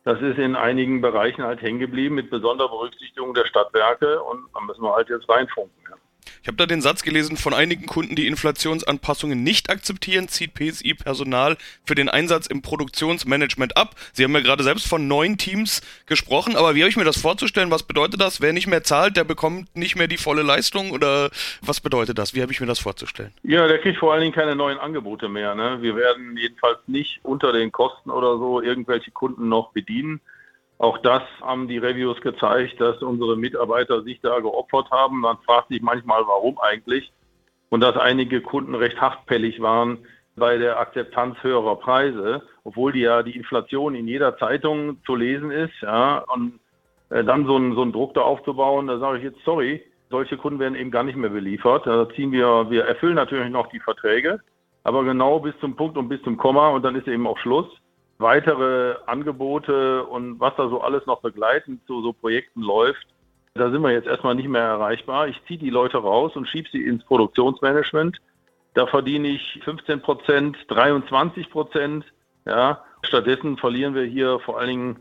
Das 0.04 0.21
ist 0.21 0.37
in 0.37 0.54
einigen 0.54 1.00
Bereichen 1.00 1.42
halt 1.42 1.62
hängen 1.62 1.78
geblieben 1.78 2.16
mit 2.16 2.28
besonderer 2.28 2.69
Berücksichtigung 2.69 3.33
der 3.33 3.47
Stadtwerke. 3.47 4.23
Und 4.23 4.45
da 4.52 4.61
müssen 4.61 4.83
wir 4.83 4.92
halt 4.92 5.09
jetzt 5.09 5.26
reinfunken. 5.31 5.73
Ja. 5.88 5.97
Ich 6.43 6.49
habe 6.49 6.57
da 6.57 6.67
den 6.67 6.83
Satz 6.83 7.02
gelesen 7.02 7.37
von 7.37 7.55
einigen 7.55 7.87
Kunden, 7.87 8.17
die 8.17 8.26
Inflationsanpassungen 8.26 9.43
nicht 9.43 9.71
akzeptieren, 9.71 10.29
zieht 10.29 10.55
PSI 10.55 10.95
Personal 10.95 11.57
für 11.85 11.95
den 11.95 12.09
Einsatz 12.09 12.47
im 12.47 12.62
Produktionsmanagement 12.62 13.76
ab. 13.76 13.95
Sie 14.12 14.25
haben 14.25 14.35
ja 14.35 14.41
gerade 14.41 14.62
selbst 14.62 14.88
von 14.88 15.07
neun 15.07 15.38
Teams 15.38 15.83
gesprochen, 16.07 16.57
aber 16.57 16.75
wie 16.75 16.81
habe 16.81 16.91
ich 16.91 16.97
mir 16.97 17.05
das 17.05 17.21
vorzustellen? 17.21 17.71
Was 17.71 17.85
bedeutet 17.85 18.21
das? 18.21 18.41
Wer 18.41 18.52
nicht 18.52 18.67
mehr 18.67 18.83
zahlt, 18.83 19.17
der 19.17 19.25
bekommt 19.25 19.75
nicht 19.76 19.97
mehr 19.97 20.09
die 20.09 20.17
volle 20.17 20.43
Leistung 20.43 20.91
oder 20.91 21.31
was 21.61 21.81
bedeutet 21.81 22.19
das? 22.19 22.35
Wie 22.35 22.43
habe 22.43 22.52
ich 22.52 22.61
mir 22.61 22.67
das 22.67 22.81
vorzustellen? 22.81 23.33
Ja, 23.43 23.67
der 23.69 23.79
kriegt 23.79 23.99
vor 23.99 24.12
allen 24.12 24.23
Dingen 24.23 24.35
keine 24.35 24.57
neuen 24.57 24.79
Angebote 24.79 25.29
mehr. 25.29 25.55
Ne? 25.55 25.79
Wir 25.81 25.97
werden 25.97 26.37
jedenfalls 26.37 26.79
nicht 26.87 27.21
unter 27.23 27.52
den 27.52 27.71
Kosten 27.73 28.11
oder 28.11 28.38
so 28.38 28.61
irgendwelche 28.61 29.11
Kunden 29.11 29.49
noch 29.49 29.73
bedienen. 29.73 30.21
Auch 30.83 30.99
das 30.99 31.23
haben 31.41 31.69
die 31.69 31.79
Reviews 31.79 32.21
gezeigt, 32.23 32.81
dass 32.81 33.01
unsere 33.03 33.37
Mitarbeiter 33.37 34.03
sich 34.03 34.21
da 34.21 34.41
geopfert 34.41 34.91
haben. 34.91 35.21
Man 35.21 35.39
fragt 35.47 35.69
sich 35.69 35.81
manchmal, 35.81 36.27
warum 36.27 36.59
eigentlich. 36.59 37.12
Und 37.69 37.83
dass 37.83 37.97
einige 37.97 38.41
Kunden 38.41 38.75
recht 38.75 39.01
hartpellig 39.01 39.62
waren 39.62 39.99
bei 40.35 40.59
der 40.59 40.81
Akzeptanz 40.81 41.37
höherer 41.41 41.77
Preise, 41.77 42.43
obwohl 42.65 42.91
die 42.91 43.03
ja 43.03 43.23
die 43.23 43.37
Inflation 43.37 43.95
in 43.95 44.09
jeder 44.09 44.37
Zeitung 44.39 45.01
zu 45.07 45.15
lesen 45.15 45.53
ist. 45.53 45.81
Ja, 45.83 46.25
und 46.35 46.59
äh, 47.11 47.23
dann 47.23 47.47
so 47.47 47.55
einen, 47.55 47.77
so 47.77 47.83
einen 47.83 47.93
Druck 47.93 48.15
da 48.15 48.23
aufzubauen, 48.23 48.89
da 48.89 48.99
sage 48.99 49.19
ich 49.19 49.25
jetzt, 49.25 49.45
sorry, 49.45 49.85
solche 50.11 50.37
Kunden 50.37 50.59
werden 50.59 50.75
eben 50.75 50.91
gar 50.91 51.05
nicht 51.05 51.17
mehr 51.17 51.31
beliefert. 51.31 51.87
Da 51.87 52.09
ziehen 52.09 52.33
wir, 52.33 52.69
wir 52.71 52.87
erfüllen 52.87 53.15
natürlich 53.15 53.53
noch 53.53 53.69
die 53.69 53.79
Verträge, 53.79 54.41
aber 54.83 55.05
genau 55.05 55.39
bis 55.39 55.55
zum 55.61 55.77
Punkt 55.77 55.97
und 55.97 56.09
bis 56.09 56.21
zum 56.23 56.37
Komma 56.37 56.71
und 56.71 56.83
dann 56.83 56.97
ist 56.97 57.07
eben 57.07 57.29
auch 57.29 57.39
Schluss 57.39 57.69
weitere 58.23 58.97
Angebote 59.07 60.05
und 60.05 60.41
was 60.41 60.55
da 60.57 60.69
so 60.69 60.81
alles 60.81 61.05
noch 61.07 61.21
begleitend 61.21 61.87
zu 61.87 62.02
so 62.02 62.12
Projekten 62.12 62.62
läuft, 62.62 63.07
da 63.55 63.71
sind 63.71 63.83
wir 63.83 63.91
jetzt 63.91 64.07
erstmal 64.09 64.35
nicht 64.35 64.49
mehr 64.49 64.62
erreichbar. 64.62 65.29
Ich 65.29 65.41
ziehe 65.47 65.59
die 65.59 65.71
Leute 65.71 65.99
raus 65.99 66.35
und 66.37 66.49
schiebe 66.49 66.69
sie 66.73 66.85
ins 66.85 67.05
Produktionsmanagement. 67.05 68.19
Da 68.75 68.87
verdiene 68.87 69.29
ich 69.29 69.61
15 69.64 70.00
Prozent, 70.00 70.57
23 70.69 71.50
Prozent. 71.50 72.07
Ja. 72.47 72.83
Stattdessen 73.02 73.59
verlieren 73.59 73.95
wir 73.95 74.05
hier 74.05 74.38
vor 74.41 74.59
allen 74.59 74.69
Dingen, 74.69 74.97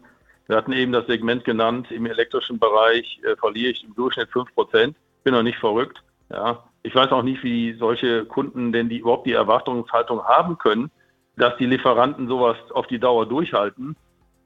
wir 0.48 0.58
hatten 0.58 0.74
eben 0.74 0.92
das 0.92 1.08
Segment 1.08 1.46
genannt, 1.46 1.92
im 1.92 2.06
elektrischen 2.06 2.60
Bereich 2.60 3.22
äh, 3.24 3.38
verliere 3.38 3.72
ich 3.72 3.86
im 3.86 3.96
Durchschnitt 3.96 4.30
5 4.32 4.54
Prozent. 4.54 4.98
Bin 5.24 5.34
noch 5.34 5.44
nicht 5.44 5.60
verrückt. 5.60 6.04
Ja. 6.30 6.64
Ich 6.84 6.94
weiß 6.94 7.12
auch 7.12 7.24
nicht, 7.24 7.44
wie 7.44 7.74
solche 7.74 8.26
Kunden 8.26 8.74
denn 8.74 8.90
die 8.90 8.98
überhaupt 8.98 9.28
die 9.28 9.34
Erwartungshaltung 9.34 10.26
haben 10.26 10.58
können, 10.58 10.92
dass 11.38 11.56
die 11.58 11.66
Lieferanten 11.66 12.28
sowas 12.28 12.58
auf 12.74 12.88
die 12.88 13.00
Dauer 13.00 13.26
durchhalten. 13.26 13.96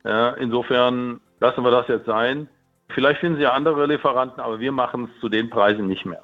Ja, 0.04 0.30
insofern 0.32 1.20
lassen 1.40 1.64
wir 1.64 1.72
das 1.72 1.88
jetzt 1.88 2.06
sein. 2.06 2.48
Vielleicht 2.90 3.20
finden 3.20 3.38
Sie 3.38 3.44
ja 3.44 3.54
andere 3.54 3.88
Lieferanten, 3.88 4.40
aber 4.40 4.60
wir 4.60 4.72
machen 4.72 5.10
es 5.12 5.22
zu 5.22 5.30
den 5.30 5.50
Preisen 5.50 5.88
nicht 5.88 6.06
mehr. 6.06 6.22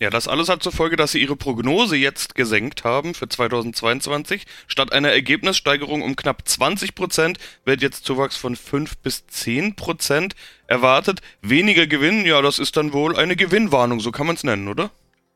Ja, 0.00 0.10
das 0.10 0.28
alles 0.28 0.48
hat 0.48 0.62
zur 0.62 0.70
Folge, 0.70 0.94
dass 0.94 1.10
Sie 1.10 1.20
Ihre 1.20 1.34
Prognose 1.34 1.96
jetzt 1.96 2.36
gesenkt 2.36 2.84
haben 2.84 3.14
für 3.14 3.28
2022. 3.28 4.46
Statt 4.68 4.92
einer 4.92 5.10
Ergebnissteigerung 5.10 6.02
um 6.02 6.14
knapp 6.14 6.46
20 6.46 6.94
Prozent 6.94 7.38
wird 7.64 7.82
jetzt 7.82 8.04
Zuwachs 8.04 8.36
von 8.36 8.54
5 8.54 8.98
bis 8.98 9.26
10 9.26 9.74
Prozent 9.74 10.36
erwartet. 10.68 11.20
Weniger 11.42 11.88
Gewinn, 11.88 12.24
ja, 12.24 12.40
das 12.42 12.60
ist 12.60 12.76
dann 12.76 12.92
wohl 12.92 13.16
eine 13.16 13.34
Gewinnwarnung, 13.34 13.98
so 13.98 14.12
kann 14.12 14.28
man 14.28 14.36
es 14.36 14.44
nennen, 14.44 14.68
oder? 14.68 14.90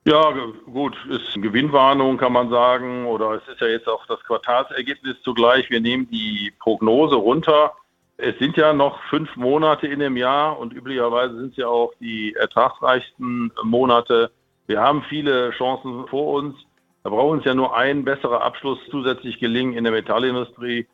Ja, 0.04 0.32
gut, 0.66 0.96
ist 1.10 1.34
eine 1.34 1.42
Gewinnwarnung, 1.44 2.18
kann 2.18 2.32
man 2.32 2.50
sagen, 2.50 3.06
oder 3.06 3.34
es 3.34 3.46
ist 3.46 3.60
ja 3.60 3.68
jetzt 3.68 3.88
auch 3.88 4.04
das 4.06 4.20
Quartalsergebnis 4.24 5.22
zugleich. 5.22 5.70
Wir 5.70 5.80
nehmen 5.80 6.10
die 6.10 6.52
Prognose 6.58 7.14
runter. 7.14 7.72
Es 8.16 8.36
sind 8.40 8.56
ja 8.56 8.72
noch 8.72 9.00
fünf 9.04 9.36
Monate 9.36 9.86
in 9.86 10.00
dem 10.00 10.16
Jahr 10.16 10.58
und 10.58 10.72
üblicherweise 10.72 11.36
sind 11.36 11.52
es 11.52 11.56
ja 11.56 11.68
auch 11.68 11.92
die 12.00 12.34
ertragsreichsten 12.34 13.52
Monate. 13.62 14.32
Wir 14.66 14.80
haben 14.80 15.04
viele 15.08 15.52
Chancen 15.52 16.08
vor 16.08 16.34
uns. 16.34 16.56
Da 17.04 17.10
braucht 17.10 17.34
uns 17.34 17.44
ja 17.44 17.54
nur 17.54 17.76
ein 17.76 18.04
besserer 18.04 18.42
Abschluss 18.42 18.80
zusätzlich 18.90 19.38
gelingen 19.38 19.74
in 19.74 19.84
der 19.84 19.92
Metallindustrie 19.92 20.88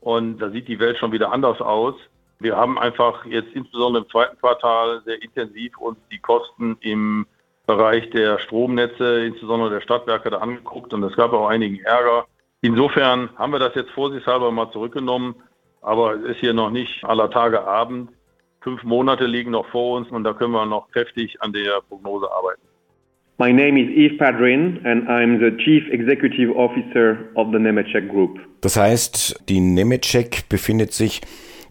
und 0.00 0.38
da 0.38 0.48
sieht 0.48 0.68
die 0.68 0.78
Welt 0.78 0.96
schon 0.96 1.12
wieder 1.12 1.32
anders 1.32 1.60
aus. 1.60 1.96
Wir 2.38 2.56
haben 2.56 2.78
einfach 2.78 3.26
jetzt 3.26 3.52
insbesondere 3.54 4.04
im 4.04 4.10
zweiten 4.10 4.38
Quartal 4.38 5.02
sehr 5.04 5.22
intensiv 5.22 5.76
uns 5.76 5.98
die 6.10 6.18
Kosten 6.18 6.78
im 6.80 7.26
Bereich 7.66 8.10
der 8.10 8.38
Stromnetze, 8.38 9.24
insbesondere 9.24 9.70
der 9.70 9.80
Stadtwerke, 9.80 10.30
da 10.30 10.38
angeguckt 10.38 10.92
und 10.92 11.02
es 11.02 11.16
gab 11.16 11.32
auch 11.32 11.48
einigen 11.48 11.80
Ärger. 11.80 12.26
Insofern 12.60 13.30
haben 13.36 13.52
wir 13.52 13.58
das 13.58 13.74
jetzt 13.74 13.90
vorsichtshalber 13.90 14.50
mal 14.50 14.70
zurückgenommen, 14.70 15.34
aber 15.80 16.14
es 16.14 16.32
ist 16.32 16.40
hier 16.40 16.54
noch 16.54 16.70
nicht 16.70 17.04
aller 17.04 17.30
Tage 17.30 17.62
Abend. 17.62 18.10
Fünf 18.60 18.82
Monate 18.82 19.26
liegen 19.26 19.50
noch 19.50 19.66
vor 19.66 19.96
uns 19.98 20.10
und 20.10 20.24
da 20.24 20.32
können 20.32 20.52
wir 20.52 20.64
noch 20.66 20.90
kräftig 20.90 21.40
an 21.40 21.52
der 21.52 21.80
Prognose 21.88 22.30
arbeiten. 22.30 22.62
My 23.38 23.52
name 23.52 23.76
is 23.76 23.88
Yves 23.90 24.16
Padrin 24.18 24.80
and 24.84 25.08
I'm 25.08 25.40
the 25.40 25.56
Chief 25.64 25.82
Executive 25.90 26.54
Officer 26.54 27.18
of 27.34 27.48
the 27.52 27.58
Nemetschek 27.58 28.08
Group. 28.08 28.38
Das 28.60 28.76
heißt, 28.76 29.48
die 29.48 29.60
Nemetschek 29.60 30.48
befindet 30.48 30.92
sich 30.92 31.20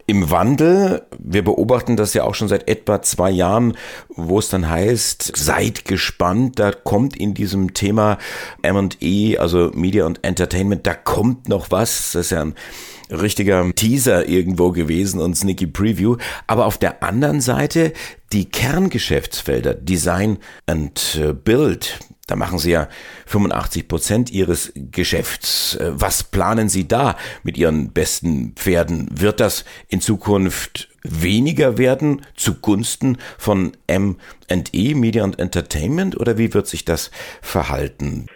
im 0.05 0.29
Wandel. 0.29 1.03
Wir 1.17 1.43
beobachten 1.43 1.95
das 1.95 2.13
ja 2.13 2.23
auch 2.23 2.35
schon 2.35 2.47
seit 2.47 2.67
etwa 2.67 3.01
zwei 3.01 3.31
Jahren, 3.31 3.77
wo 4.09 4.39
es 4.39 4.49
dann 4.49 4.69
heißt, 4.69 5.35
seid 5.35 5.85
gespannt, 5.85 6.59
da 6.59 6.71
kommt 6.71 7.15
in 7.15 7.33
diesem 7.33 7.73
Thema 7.73 8.17
M&E, 8.61 9.37
also 9.37 9.71
Media 9.73 10.05
und 10.05 10.23
Entertainment, 10.23 10.85
da 10.85 10.93
kommt 10.93 11.49
noch 11.49 11.71
was. 11.71 12.11
Das 12.11 12.25
ist 12.25 12.31
ja 12.31 12.41
ein 12.41 12.55
richtiger 13.09 13.69
Teaser 13.75 14.27
irgendwo 14.27 14.71
gewesen 14.71 15.19
und 15.19 15.37
Sneaky 15.37 15.67
Preview. 15.67 16.17
Aber 16.47 16.65
auf 16.65 16.77
der 16.77 17.03
anderen 17.03 17.41
Seite 17.41 17.93
die 18.31 18.49
Kerngeschäftsfelder 18.49 19.75
Design 19.75 20.39
and 20.65 21.21
Build, 21.43 21.99
da 22.27 22.37
machen 22.37 22.57
Sie 22.57 22.71
ja 22.71 22.87
85 23.25 23.87
Prozent 23.87 24.31
Ihres 24.31 24.71
Geschäfts. 24.75 25.75
Äh, 25.75 25.91
was 25.93 26.23
planen 26.23 26.69
Sie 26.69 26.87
da 26.87 27.17
mit 27.43 27.57
Ihren 27.57 27.91
besten 27.91 28.53
Pferden? 28.55 29.09
Wird 29.11 29.39
das 29.39 29.65
in 29.89 29.99
Zukunft 29.99 30.89
weniger 31.03 31.77
werden 31.77 32.21
zugunsten 32.35 33.17
von 33.37 33.73
M&E, 33.87 34.93
Media 34.95 35.23
and 35.23 35.37
Entertainment, 35.37 36.17
oder 36.19 36.37
wie 36.37 36.53
wird 36.53 36.67
sich 36.67 36.85
das 36.85 37.11
verhalten? 37.41 38.27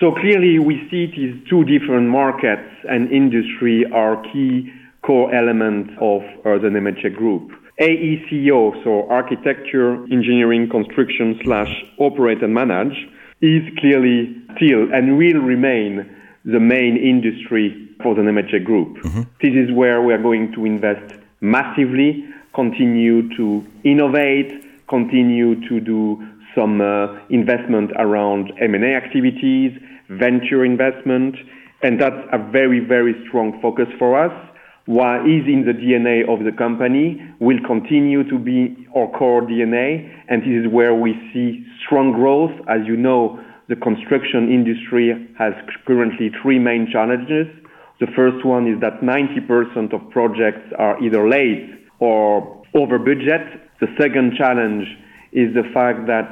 So 0.00 0.12
clearly 0.12 0.58
we 0.58 0.78
see 0.90 1.06
these 1.06 1.36
two 1.48 1.64
different 1.64 2.08
markets 2.08 2.68
and 2.88 3.10
industry 3.10 3.86
are 3.92 4.20
key 4.32 4.70
core 5.02 5.32
elements 5.32 5.90
of 6.00 6.22
the 6.44 6.68
Nemetschek 6.68 7.16
Group. 7.16 7.52
AECO, 7.80 8.74
so 8.82 9.06
Architecture, 9.08 10.04
Engineering, 10.10 10.68
Construction 10.68 11.38
slash 11.44 11.68
Operate 11.98 12.42
and 12.42 12.52
Manage, 12.52 12.96
is 13.40 13.62
clearly 13.78 14.36
still 14.56 14.92
and 14.92 15.18
will 15.18 15.40
remain 15.40 16.08
the 16.44 16.60
main 16.60 16.96
industry 16.96 17.88
for 18.02 18.14
the 18.14 18.22
Nemetschek 18.22 18.64
Group. 18.64 18.98
Mm-hmm. 18.98 19.22
This 19.42 19.54
is 19.54 19.74
where 19.74 20.00
we 20.02 20.12
are 20.12 20.22
going 20.22 20.52
to 20.52 20.64
invest 20.64 21.20
massively, 21.40 22.24
continue 22.54 23.34
to 23.36 23.66
innovate, 23.84 24.52
continue 24.88 25.66
to 25.68 25.80
do 25.80 26.26
some 26.54 26.80
uh, 26.80 27.18
investment 27.28 27.90
around 27.98 28.52
M&A 28.60 28.94
activities, 28.94 29.72
venture 30.08 30.64
investment, 30.64 31.36
And 31.82 32.00
that's 32.00 32.16
a 32.32 32.38
very, 32.38 32.80
very 32.80 33.14
strong 33.28 33.60
focus 33.60 33.86
for 33.98 34.18
us. 34.18 34.32
What 34.86 35.22
is 35.26 35.42
in 35.46 35.64
the 35.66 35.72
DNA 35.72 36.22
of 36.32 36.44
the 36.44 36.52
company 36.56 37.20
will 37.40 37.58
continue 37.66 38.22
to 38.30 38.38
be 38.38 38.86
our 38.94 39.10
core 39.18 39.42
DNA, 39.42 40.08
and 40.28 40.42
this 40.42 40.64
is 40.64 40.72
where 40.72 40.94
we 40.94 41.12
see 41.34 41.66
strong 41.84 42.12
growth. 42.12 42.52
As 42.68 42.86
you 42.86 42.96
know, 42.96 43.40
the 43.68 43.74
construction 43.74 44.48
industry 44.48 45.10
has 45.36 45.54
currently 45.88 46.30
three 46.40 46.60
main 46.60 46.86
challenges. 46.92 47.48
The 47.98 48.06
first 48.14 48.46
one 48.46 48.68
is 48.68 48.80
that 48.80 49.00
90% 49.00 49.92
of 49.92 50.08
projects 50.10 50.72
are 50.78 51.02
either 51.02 51.28
late 51.28 51.66
or 51.98 52.62
over 52.74 52.98
budget. 53.00 53.42
The 53.80 53.88
second 53.98 54.34
challenge 54.38 54.86
is 55.32 55.52
the 55.54 55.64
fact 55.74 56.06
that 56.06 56.30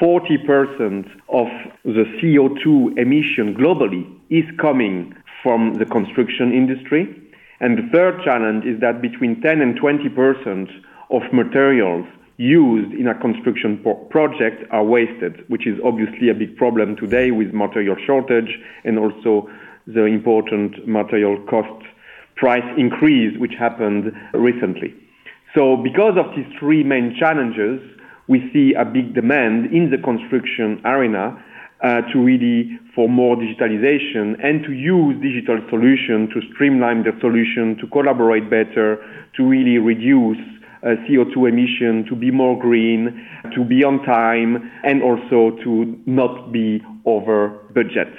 40% 0.00 1.06
of 1.28 1.46
the 1.84 2.04
CO2 2.18 2.98
emission 2.98 3.54
globally 3.54 4.10
is 4.28 4.44
coming 4.60 5.14
from 5.44 5.74
the 5.74 5.84
construction 5.84 6.52
industry. 6.52 7.22
And 7.62 7.78
the 7.78 7.88
third 7.92 8.20
challenge 8.24 8.64
is 8.64 8.80
that 8.80 9.00
between 9.00 9.40
10 9.40 9.60
and 9.60 9.78
20% 9.80 10.68
of 11.10 11.22
materials 11.32 12.04
used 12.36 12.92
in 12.92 13.06
a 13.06 13.14
construction 13.20 13.80
project 14.10 14.64
are 14.72 14.82
wasted, 14.82 15.44
which 15.48 15.64
is 15.64 15.78
obviously 15.84 16.28
a 16.28 16.34
big 16.34 16.56
problem 16.56 16.96
today 16.96 17.30
with 17.30 17.54
material 17.54 17.94
shortage 18.04 18.58
and 18.82 18.98
also 18.98 19.48
the 19.86 20.04
important 20.06 20.88
material 20.88 21.40
cost 21.48 21.86
price 22.34 22.64
increase 22.76 23.38
which 23.38 23.52
happened 23.56 24.12
recently. 24.34 24.92
So 25.54 25.76
because 25.76 26.18
of 26.18 26.34
these 26.34 26.50
three 26.58 26.82
main 26.82 27.14
challenges, 27.16 27.80
we 28.26 28.50
see 28.52 28.74
a 28.74 28.84
big 28.84 29.14
demand 29.14 29.72
in 29.72 29.90
the 29.90 29.98
construction 29.98 30.80
arena 30.84 31.40
uh, 31.82 32.00
to 32.12 32.18
really 32.18 32.78
for 32.94 33.08
more 33.08 33.36
digitalization 33.36 34.36
and 34.44 34.62
to 34.64 34.72
use 34.72 35.16
digital 35.22 35.58
solution 35.70 36.28
to 36.34 36.40
streamline 36.52 37.02
the 37.02 37.12
solution, 37.20 37.76
to 37.80 37.86
collaborate 37.88 38.50
better, 38.50 38.98
to 39.36 39.44
really 39.44 39.78
reduce 39.78 40.38
uh, 40.82 40.96
CO2 41.08 41.48
emission, 41.48 42.04
to 42.08 42.16
be 42.16 42.30
more 42.30 42.58
green, 42.58 43.26
to 43.54 43.64
be 43.64 43.84
on 43.84 44.02
time, 44.04 44.70
and 44.84 45.02
also 45.02 45.56
to 45.62 45.98
not 46.06 46.52
be 46.52 46.82
over 47.06 47.48
budget. 47.74 48.12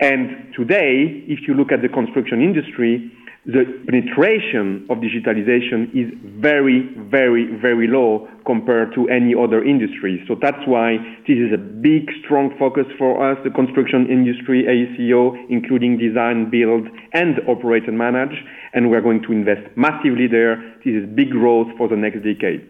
And 0.00 0.52
today, 0.54 1.24
if 1.26 1.48
you 1.48 1.54
look 1.54 1.72
at 1.72 1.82
the 1.82 1.88
construction 1.88 2.40
industry, 2.40 3.10
the 3.46 3.62
penetration 3.86 4.84
of 4.90 4.98
digitalization 4.98 5.86
is 5.94 6.12
very, 6.42 6.90
very, 7.08 7.46
very 7.62 7.86
low 7.86 8.26
compared 8.44 8.92
to 8.94 9.08
any 9.08 9.34
other 9.38 9.62
industry. 9.62 10.22
So 10.26 10.34
that's 10.34 10.66
why 10.66 10.98
this 11.28 11.38
is 11.38 11.54
a 11.54 11.56
big, 11.56 12.10
strong 12.24 12.50
focus 12.58 12.86
for 12.98 13.22
us, 13.22 13.38
the 13.44 13.50
construction 13.50 14.10
industry, 14.10 14.66
AECO, 14.66 15.46
including 15.48 15.96
design, 15.96 16.50
build, 16.50 16.88
and 17.12 17.38
operate 17.46 17.86
and 17.86 17.96
manage. 17.96 18.34
And 18.74 18.90
we're 18.90 19.00
going 19.00 19.22
to 19.22 19.32
invest 19.32 19.62
massively 19.76 20.26
there. 20.26 20.56
This 20.84 20.94
is 20.94 21.06
big 21.14 21.30
growth 21.30 21.68
for 21.78 21.86
the 21.88 21.96
next 21.96 22.24
decade. 22.24 22.68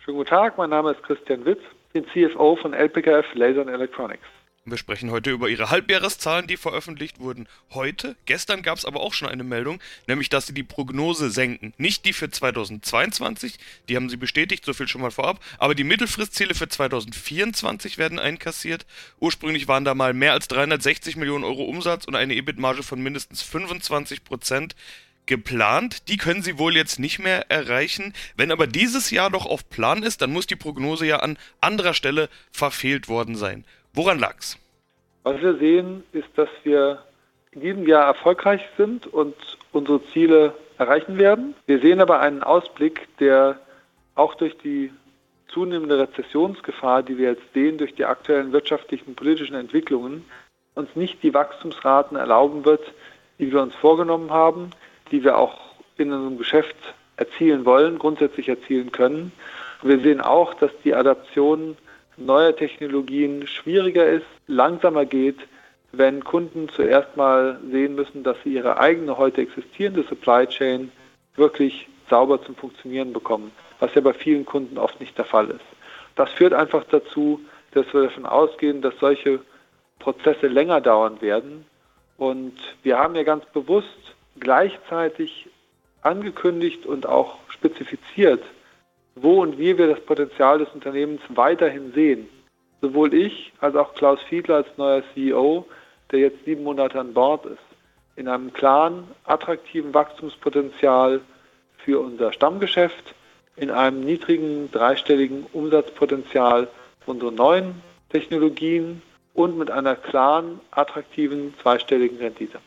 Schönen 0.00 0.16
guten 0.16 0.30
Tag, 0.30 0.56
mein 0.56 0.70
Name 0.70 0.92
ist 0.92 1.02
Christian 1.02 1.44
Witz, 1.44 1.60
bin 1.92 2.06
CFO 2.06 2.56
von 2.56 2.72
LPKF 2.72 3.26
Laser 3.34 3.68
Electronics. 3.68 4.39
Wir 4.70 4.78
sprechen 4.78 5.10
heute 5.10 5.30
über 5.30 5.48
ihre 5.48 5.70
Halbjahreszahlen, 5.70 6.46
die 6.46 6.56
veröffentlicht 6.56 7.18
wurden 7.18 7.48
heute. 7.70 8.14
Gestern 8.26 8.62
gab 8.62 8.78
es 8.78 8.84
aber 8.84 9.00
auch 9.00 9.12
schon 9.12 9.28
eine 9.28 9.42
Meldung, 9.42 9.80
nämlich 10.06 10.28
dass 10.28 10.46
sie 10.46 10.54
die 10.54 10.62
Prognose 10.62 11.30
senken. 11.30 11.74
Nicht 11.76 12.04
die 12.04 12.12
für 12.12 12.30
2022, 12.30 13.58
die 13.88 13.96
haben 13.96 14.08
sie 14.08 14.16
bestätigt, 14.16 14.64
so 14.64 14.72
viel 14.72 14.86
schon 14.86 15.00
mal 15.00 15.10
vorab, 15.10 15.42
aber 15.58 15.74
die 15.74 15.82
Mittelfristziele 15.82 16.54
für 16.54 16.68
2024 16.68 17.98
werden 17.98 18.20
einkassiert. 18.20 18.86
Ursprünglich 19.18 19.66
waren 19.66 19.84
da 19.84 19.96
mal 19.96 20.14
mehr 20.14 20.34
als 20.34 20.46
360 20.46 21.16
Millionen 21.16 21.42
Euro 21.42 21.64
Umsatz 21.64 22.04
und 22.04 22.14
eine 22.14 22.34
EBIT-Marge 22.34 22.84
von 22.84 23.02
mindestens 23.02 23.42
25 23.42 24.22
Prozent 24.22 24.76
geplant. 25.26 26.08
Die 26.08 26.16
können 26.16 26.44
sie 26.44 26.58
wohl 26.58 26.76
jetzt 26.76 27.00
nicht 27.00 27.18
mehr 27.18 27.50
erreichen. 27.50 28.14
Wenn 28.36 28.52
aber 28.52 28.68
dieses 28.68 29.10
Jahr 29.10 29.30
doch 29.30 29.46
auf 29.46 29.68
Plan 29.68 30.04
ist, 30.04 30.22
dann 30.22 30.32
muss 30.32 30.46
die 30.46 30.54
Prognose 30.54 31.06
ja 31.06 31.16
an 31.16 31.38
anderer 31.60 31.94
Stelle 31.94 32.28
verfehlt 32.52 33.08
worden 33.08 33.34
sein. 33.34 33.64
Woran 33.92 34.20
lag's? 34.20 34.59
Was 35.22 35.40
wir 35.40 35.56
sehen, 35.56 36.04
ist, 36.12 36.28
dass 36.36 36.48
wir 36.64 37.02
in 37.52 37.60
diesem 37.60 37.86
Jahr 37.86 38.06
erfolgreich 38.06 38.62
sind 38.76 39.06
und 39.06 39.34
unsere 39.72 40.02
Ziele 40.12 40.54
erreichen 40.78 41.18
werden. 41.18 41.54
Wir 41.66 41.80
sehen 41.80 42.00
aber 42.00 42.20
einen 42.20 42.42
Ausblick, 42.42 43.08
der 43.18 43.58
auch 44.14 44.34
durch 44.34 44.56
die 44.58 44.92
zunehmende 45.48 45.98
Rezessionsgefahr, 45.98 47.02
die 47.02 47.18
wir 47.18 47.30
jetzt 47.30 47.52
sehen, 47.52 47.76
durch 47.76 47.94
die 47.94 48.04
aktuellen 48.04 48.52
wirtschaftlichen 48.52 49.08
und 49.08 49.16
politischen 49.16 49.56
Entwicklungen, 49.56 50.24
uns 50.74 50.94
nicht 50.94 51.22
die 51.22 51.34
Wachstumsraten 51.34 52.16
erlauben 52.16 52.64
wird, 52.64 52.92
die 53.38 53.52
wir 53.52 53.60
uns 53.60 53.74
vorgenommen 53.74 54.30
haben, 54.30 54.70
die 55.10 55.24
wir 55.24 55.36
auch 55.36 55.74
in 55.96 56.12
unserem 56.12 56.38
Geschäft 56.38 56.76
erzielen 57.16 57.64
wollen, 57.64 57.98
grundsätzlich 57.98 58.48
erzielen 58.48 58.92
können. 58.92 59.32
Wir 59.82 59.98
sehen 60.00 60.20
auch, 60.20 60.54
dass 60.54 60.70
die 60.84 60.94
Adaption 60.94 61.76
neuer 62.20 62.54
Technologien 62.54 63.46
schwieriger 63.46 64.06
ist, 64.06 64.26
langsamer 64.46 65.04
geht, 65.04 65.38
wenn 65.92 66.22
Kunden 66.22 66.68
zuerst 66.68 67.16
mal 67.16 67.58
sehen 67.70 67.94
müssen, 67.94 68.22
dass 68.22 68.36
sie 68.44 68.54
ihre 68.54 68.78
eigene 68.78 69.18
heute 69.18 69.40
existierende 69.40 70.04
Supply 70.04 70.46
Chain 70.46 70.92
wirklich 71.36 71.88
sauber 72.08 72.42
zum 72.42 72.54
Funktionieren 72.54 73.12
bekommen, 73.12 73.50
was 73.80 73.94
ja 73.94 74.00
bei 74.00 74.12
vielen 74.12 74.44
Kunden 74.44 74.78
oft 74.78 75.00
nicht 75.00 75.16
der 75.18 75.24
Fall 75.24 75.48
ist. 75.48 75.64
Das 76.16 76.30
führt 76.32 76.52
einfach 76.52 76.84
dazu, 76.90 77.40
dass 77.72 77.92
wir 77.92 78.02
davon 78.02 78.26
ausgehen, 78.26 78.82
dass 78.82 78.94
solche 78.98 79.40
Prozesse 79.98 80.48
länger 80.48 80.80
dauern 80.80 81.20
werden. 81.20 81.64
Und 82.18 82.58
wir 82.82 82.98
haben 82.98 83.14
ja 83.14 83.22
ganz 83.22 83.44
bewusst 83.46 84.14
gleichzeitig 84.38 85.48
angekündigt 86.02 86.86
und 86.86 87.06
auch 87.06 87.38
spezifiziert, 87.48 88.42
wo 89.14 89.42
und 89.42 89.58
wie 89.58 89.76
wir 89.76 89.88
das 89.88 90.00
Potenzial 90.00 90.58
des 90.58 90.68
Unternehmens 90.70 91.20
weiterhin 91.28 91.92
sehen. 91.92 92.28
Sowohl 92.80 93.12
ich 93.14 93.52
als 93.60 93.76
auch 93.76 93.94
Klaus 93.94 94.20
Fiedler 94.22 94.56
als 94.56 94.68
neuer 94.76 95.02
CEO, 95.12 95.66
der 96.10 96.20
jetzt 96.20 96.44
sieben 96.44 96.64
Monate 96.64 96.98
an 96.98 97.12
Bord 97.12 97.44
ist, 97.46 97.58
in 98.16 98.28
einem 98.28 98.52
klaren, 98.52 99.04
attraktiven 99.24 99.92
Wachstumspotenzial 99.94 101.20
für 101.78 102.00
unser 102.00 102.32
Stammgeschäft, 102.32 103.14
in 103.56 103.70
einem 103.70 104.04
niedrigen, 104.04 104.70
dreistelligen 104.70 105.46
Umsatzpotenzial 105.52 106.68
für 107.04 107.10
unsere 107.10 107.32
neuen 107.32 107.74
Technologien 108.10 109.02
und 109.34 109.58
mit 109.58 109.70
einer 109.70 109.96
klaren, 109.96 110.60
attraktiven, 110.70 111.54
zweistelligen 111.62 112.18
Rendite 112.18 112.58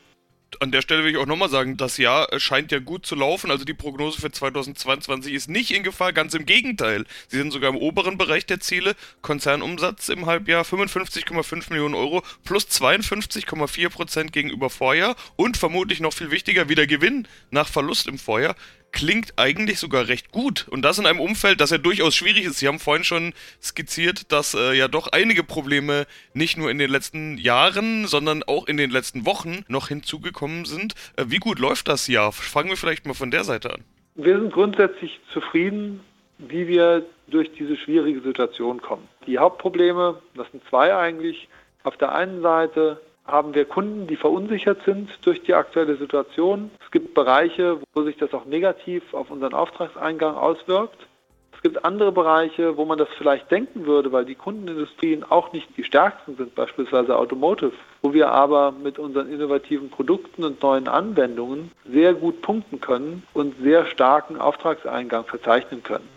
an 0.62 0.72
der 0.72 0.82
Stelle 0.82 1.04
will 1.04 1.12
ich 1.12 1.18
auch 1.18 1.26
nochmal 1.26 1.50
sagen, 1.50 1.78
das 1.78 1.98
Jahr 1.98 2.28
scheint 2.40 2.72
ja 2.72 2.80
gut 2.80 3.06
zu 3.06 3.16
laufen. 3.16 3.52
Also 3.52 3.66
die 3.66 3.74
Prognose 3.74 4.20
für 4.20 4.32
2022 4.32 5.34
ist 5.34 5.50
nicht 5.50 5.72
in 5.72 5.84
Gefahr, 5.84 6.14
ganz 6.14 6.34
im 6.34 6.46
Gegenteil. 6.46 7.06
Sie 7.28 7.38
sind 7.38 7.52
sogar 7.52 7.70
im 7.70 7.78
oberen 7.78 8.18
Bereich 8.18 8.46
der 8.46 8.60
Ziele. 8.60 8.96
Konzernumsatz 9.22 10.10
im 10.10 10.26
Halbjahr 10.26 10.64
55,5 10.64 11.70
Millionen 11.70 11.96
Euro 11.96 12.24
plus 12.44 12.68
52,4 12.68 13.90
Prozent 13.90 14.34
gegenüber 14.34 14.70
Vorjahr 14.70 15.16
und 15.36 15.58
vermutlich 15.58 16.00
noch 16.00 16.14
viel 16.14 16.32
wichtiger, 16.32 16.70
wieder 16.70 16.88
Gewinn 16.88 17.28
nach 17.52 17.68
Verlust 17.68 18.08
im 18.08 18.20
Vorjahr 18.20 18.56
klingt 18.94 19.34
eigentlich 19.36 19.80
sogar 19.80 20.08
recht 20.08 20.32
gut. 20.32 20.68
Und 20.70 20.84
das 20.84 21.00
in 21.00 21.06
einem 21.06 21.20
Umfeld, 21.20 21.60
das 21.60 21.72
ja 21.72 21.78
durchaus 21.78 22.16
schwierig 22.16 22.46
ist. 22.46 22.60
Sie 22.60 22.68
haben 22.68 22.80
vorhin 22.80 23.04
schon 23.04 23.34
skizziert, 23.62 24.32
dass 24.32 24.54
äh, 24.54 24.74
ja 24.74 24.88
doch 24.88 25.08
einige 25.12 25.44
Probleme 25.44 26.06
nicht 26.34 26.58
nur 26.58 26.72
in 26.72 26.78
den 26.78 26.90
letzten 26.90 27.38
Jahren, 27.38 28.08
sondern 28.08 28.44
auch 28.44 28.68
in 28.68 28.78
den 28.78 28.92
letzten 28.92 29.26
Wochen 29.26 29.66
noch 29.68 29.90
hinzugekommen 29.90 30.64
sind. 30.64 30.94
Äh, 31.18 31.26
wie 31.28 31.40
gut 31.40 31.60
läuft 31.60 31.90
das 31.90 32.08
Jahr? 32.08 32.32
Fangen 32.32 32.70
wir 32.70 32.78
vielleicht 32.78 33.06
mal 33.06 33.14
von 33.14 33.32
der 33.32 33.44
Seite 33.44 33.74
an. 33.74 33.84
Wir 34.16 34.40
sind 34.40 34.54
grundsätzlich 34.54 35.20
zufrieden, 35.34 36.00
wie 36.38 36.68
wir 36.68 37.04
durch 37.28 37.52
diese 37.54 37.76
schwierige 37.78 38.22
Situation 38.22 38.82
kommen. 38.82 39.08
Die 39.26 39.40
Hauptprobleme, 39.40 40.22
das 40.36 40.50
sind 40.52 40.64
zwei 40.70 40.96
eigentlich. 40.96 41.48
Auf 41.84 41.98
der 41.98 42.14
einen 42.14 42.42
Seite 42.42 43.02
haben 43.26 43.56
wir 43.56 43.66
Kunden, 43.66 44.08
die 44.08 44.16
verunsichert 44.16 44.84
sind 44.86 45.10
durch 45.24 45.42
die 45.44 45.54
aktuelle 45.54 45.96
Situation. 45.96 46.72
Es 46.84 46.92
gibt 46.92 47.14
Bereiche, 47.14 47.80
wo 47.94 48.04
sich 48.04 48.18
das 48.18 48.34
auch 48.34 48.46
negativ 48.46 49.14
auf 49.14 49.32
unseren 49.32 49.54
Auftragseingang 49.54 50.36
auswirkt. 50.36 51.08
Es 51.56 51.62
gibt 51.62 51.86
andere 51.86 52.12
Bereiche, 52.12 52.76
wo 52.76 52.84
man 52.84 52.98
das 52.98 53.08
vielleicht 53.18 53.50
denken 53.50 53.86
würde, 53.86 54.12
weil 54.12 54.26
die 54.26 54.36
Kundenindustrien 54.36 55.24
auch 55.24 55.54
nicht 55.54 55.70
die 55.78 55.86
stärksten 55.86 56.36
sind, 56.36 56.56
beispielsweise 56.56 57.18
Automotive, 57.18 57.72
wo 58.02 58.14
wir 58.14 58.30
aber 58.30 58.74
mit 58.74 59.00
unseren 59.00 59.32
innovativen 59.32 59.90
Produkten 59.90 60.44
und 60.44 60.62
neuen 60.62 60.90
Anwendungen 60.90 61.72
sehr 61.90 62.14
gut 62.14 62.42
punkten 62.42 62.82
können 62.82 63.24
und 63.34 63.56
sehr 63.62 63.86
starken 63.86 64.38
Auftragseingang 64.42 65.24
verzeichnen 65.24 65.82
können. 65.84 66.10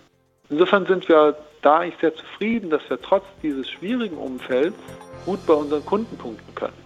Insofern 0.51 0.87
sind 0.87 1.09
wir 1.09 1.37
da 1.63 1.79
eigentlich 1.79 2.01
sehr 2.01 2.15
zufrieden, 2.17 2.71
dass 2.71 2.89
wir 2.91 3.01
trotz 3.01 3.25
dieses 3.41 3.71
schwierigen 3.71 4.17
Umfelds 4.17 4.77
gut 5.25 5.45
bei 5.47 5.55
unseren 5.55 5.85
Kunden 5.87 6.17
punkten 6.17 6.55
können. 6.57 6.86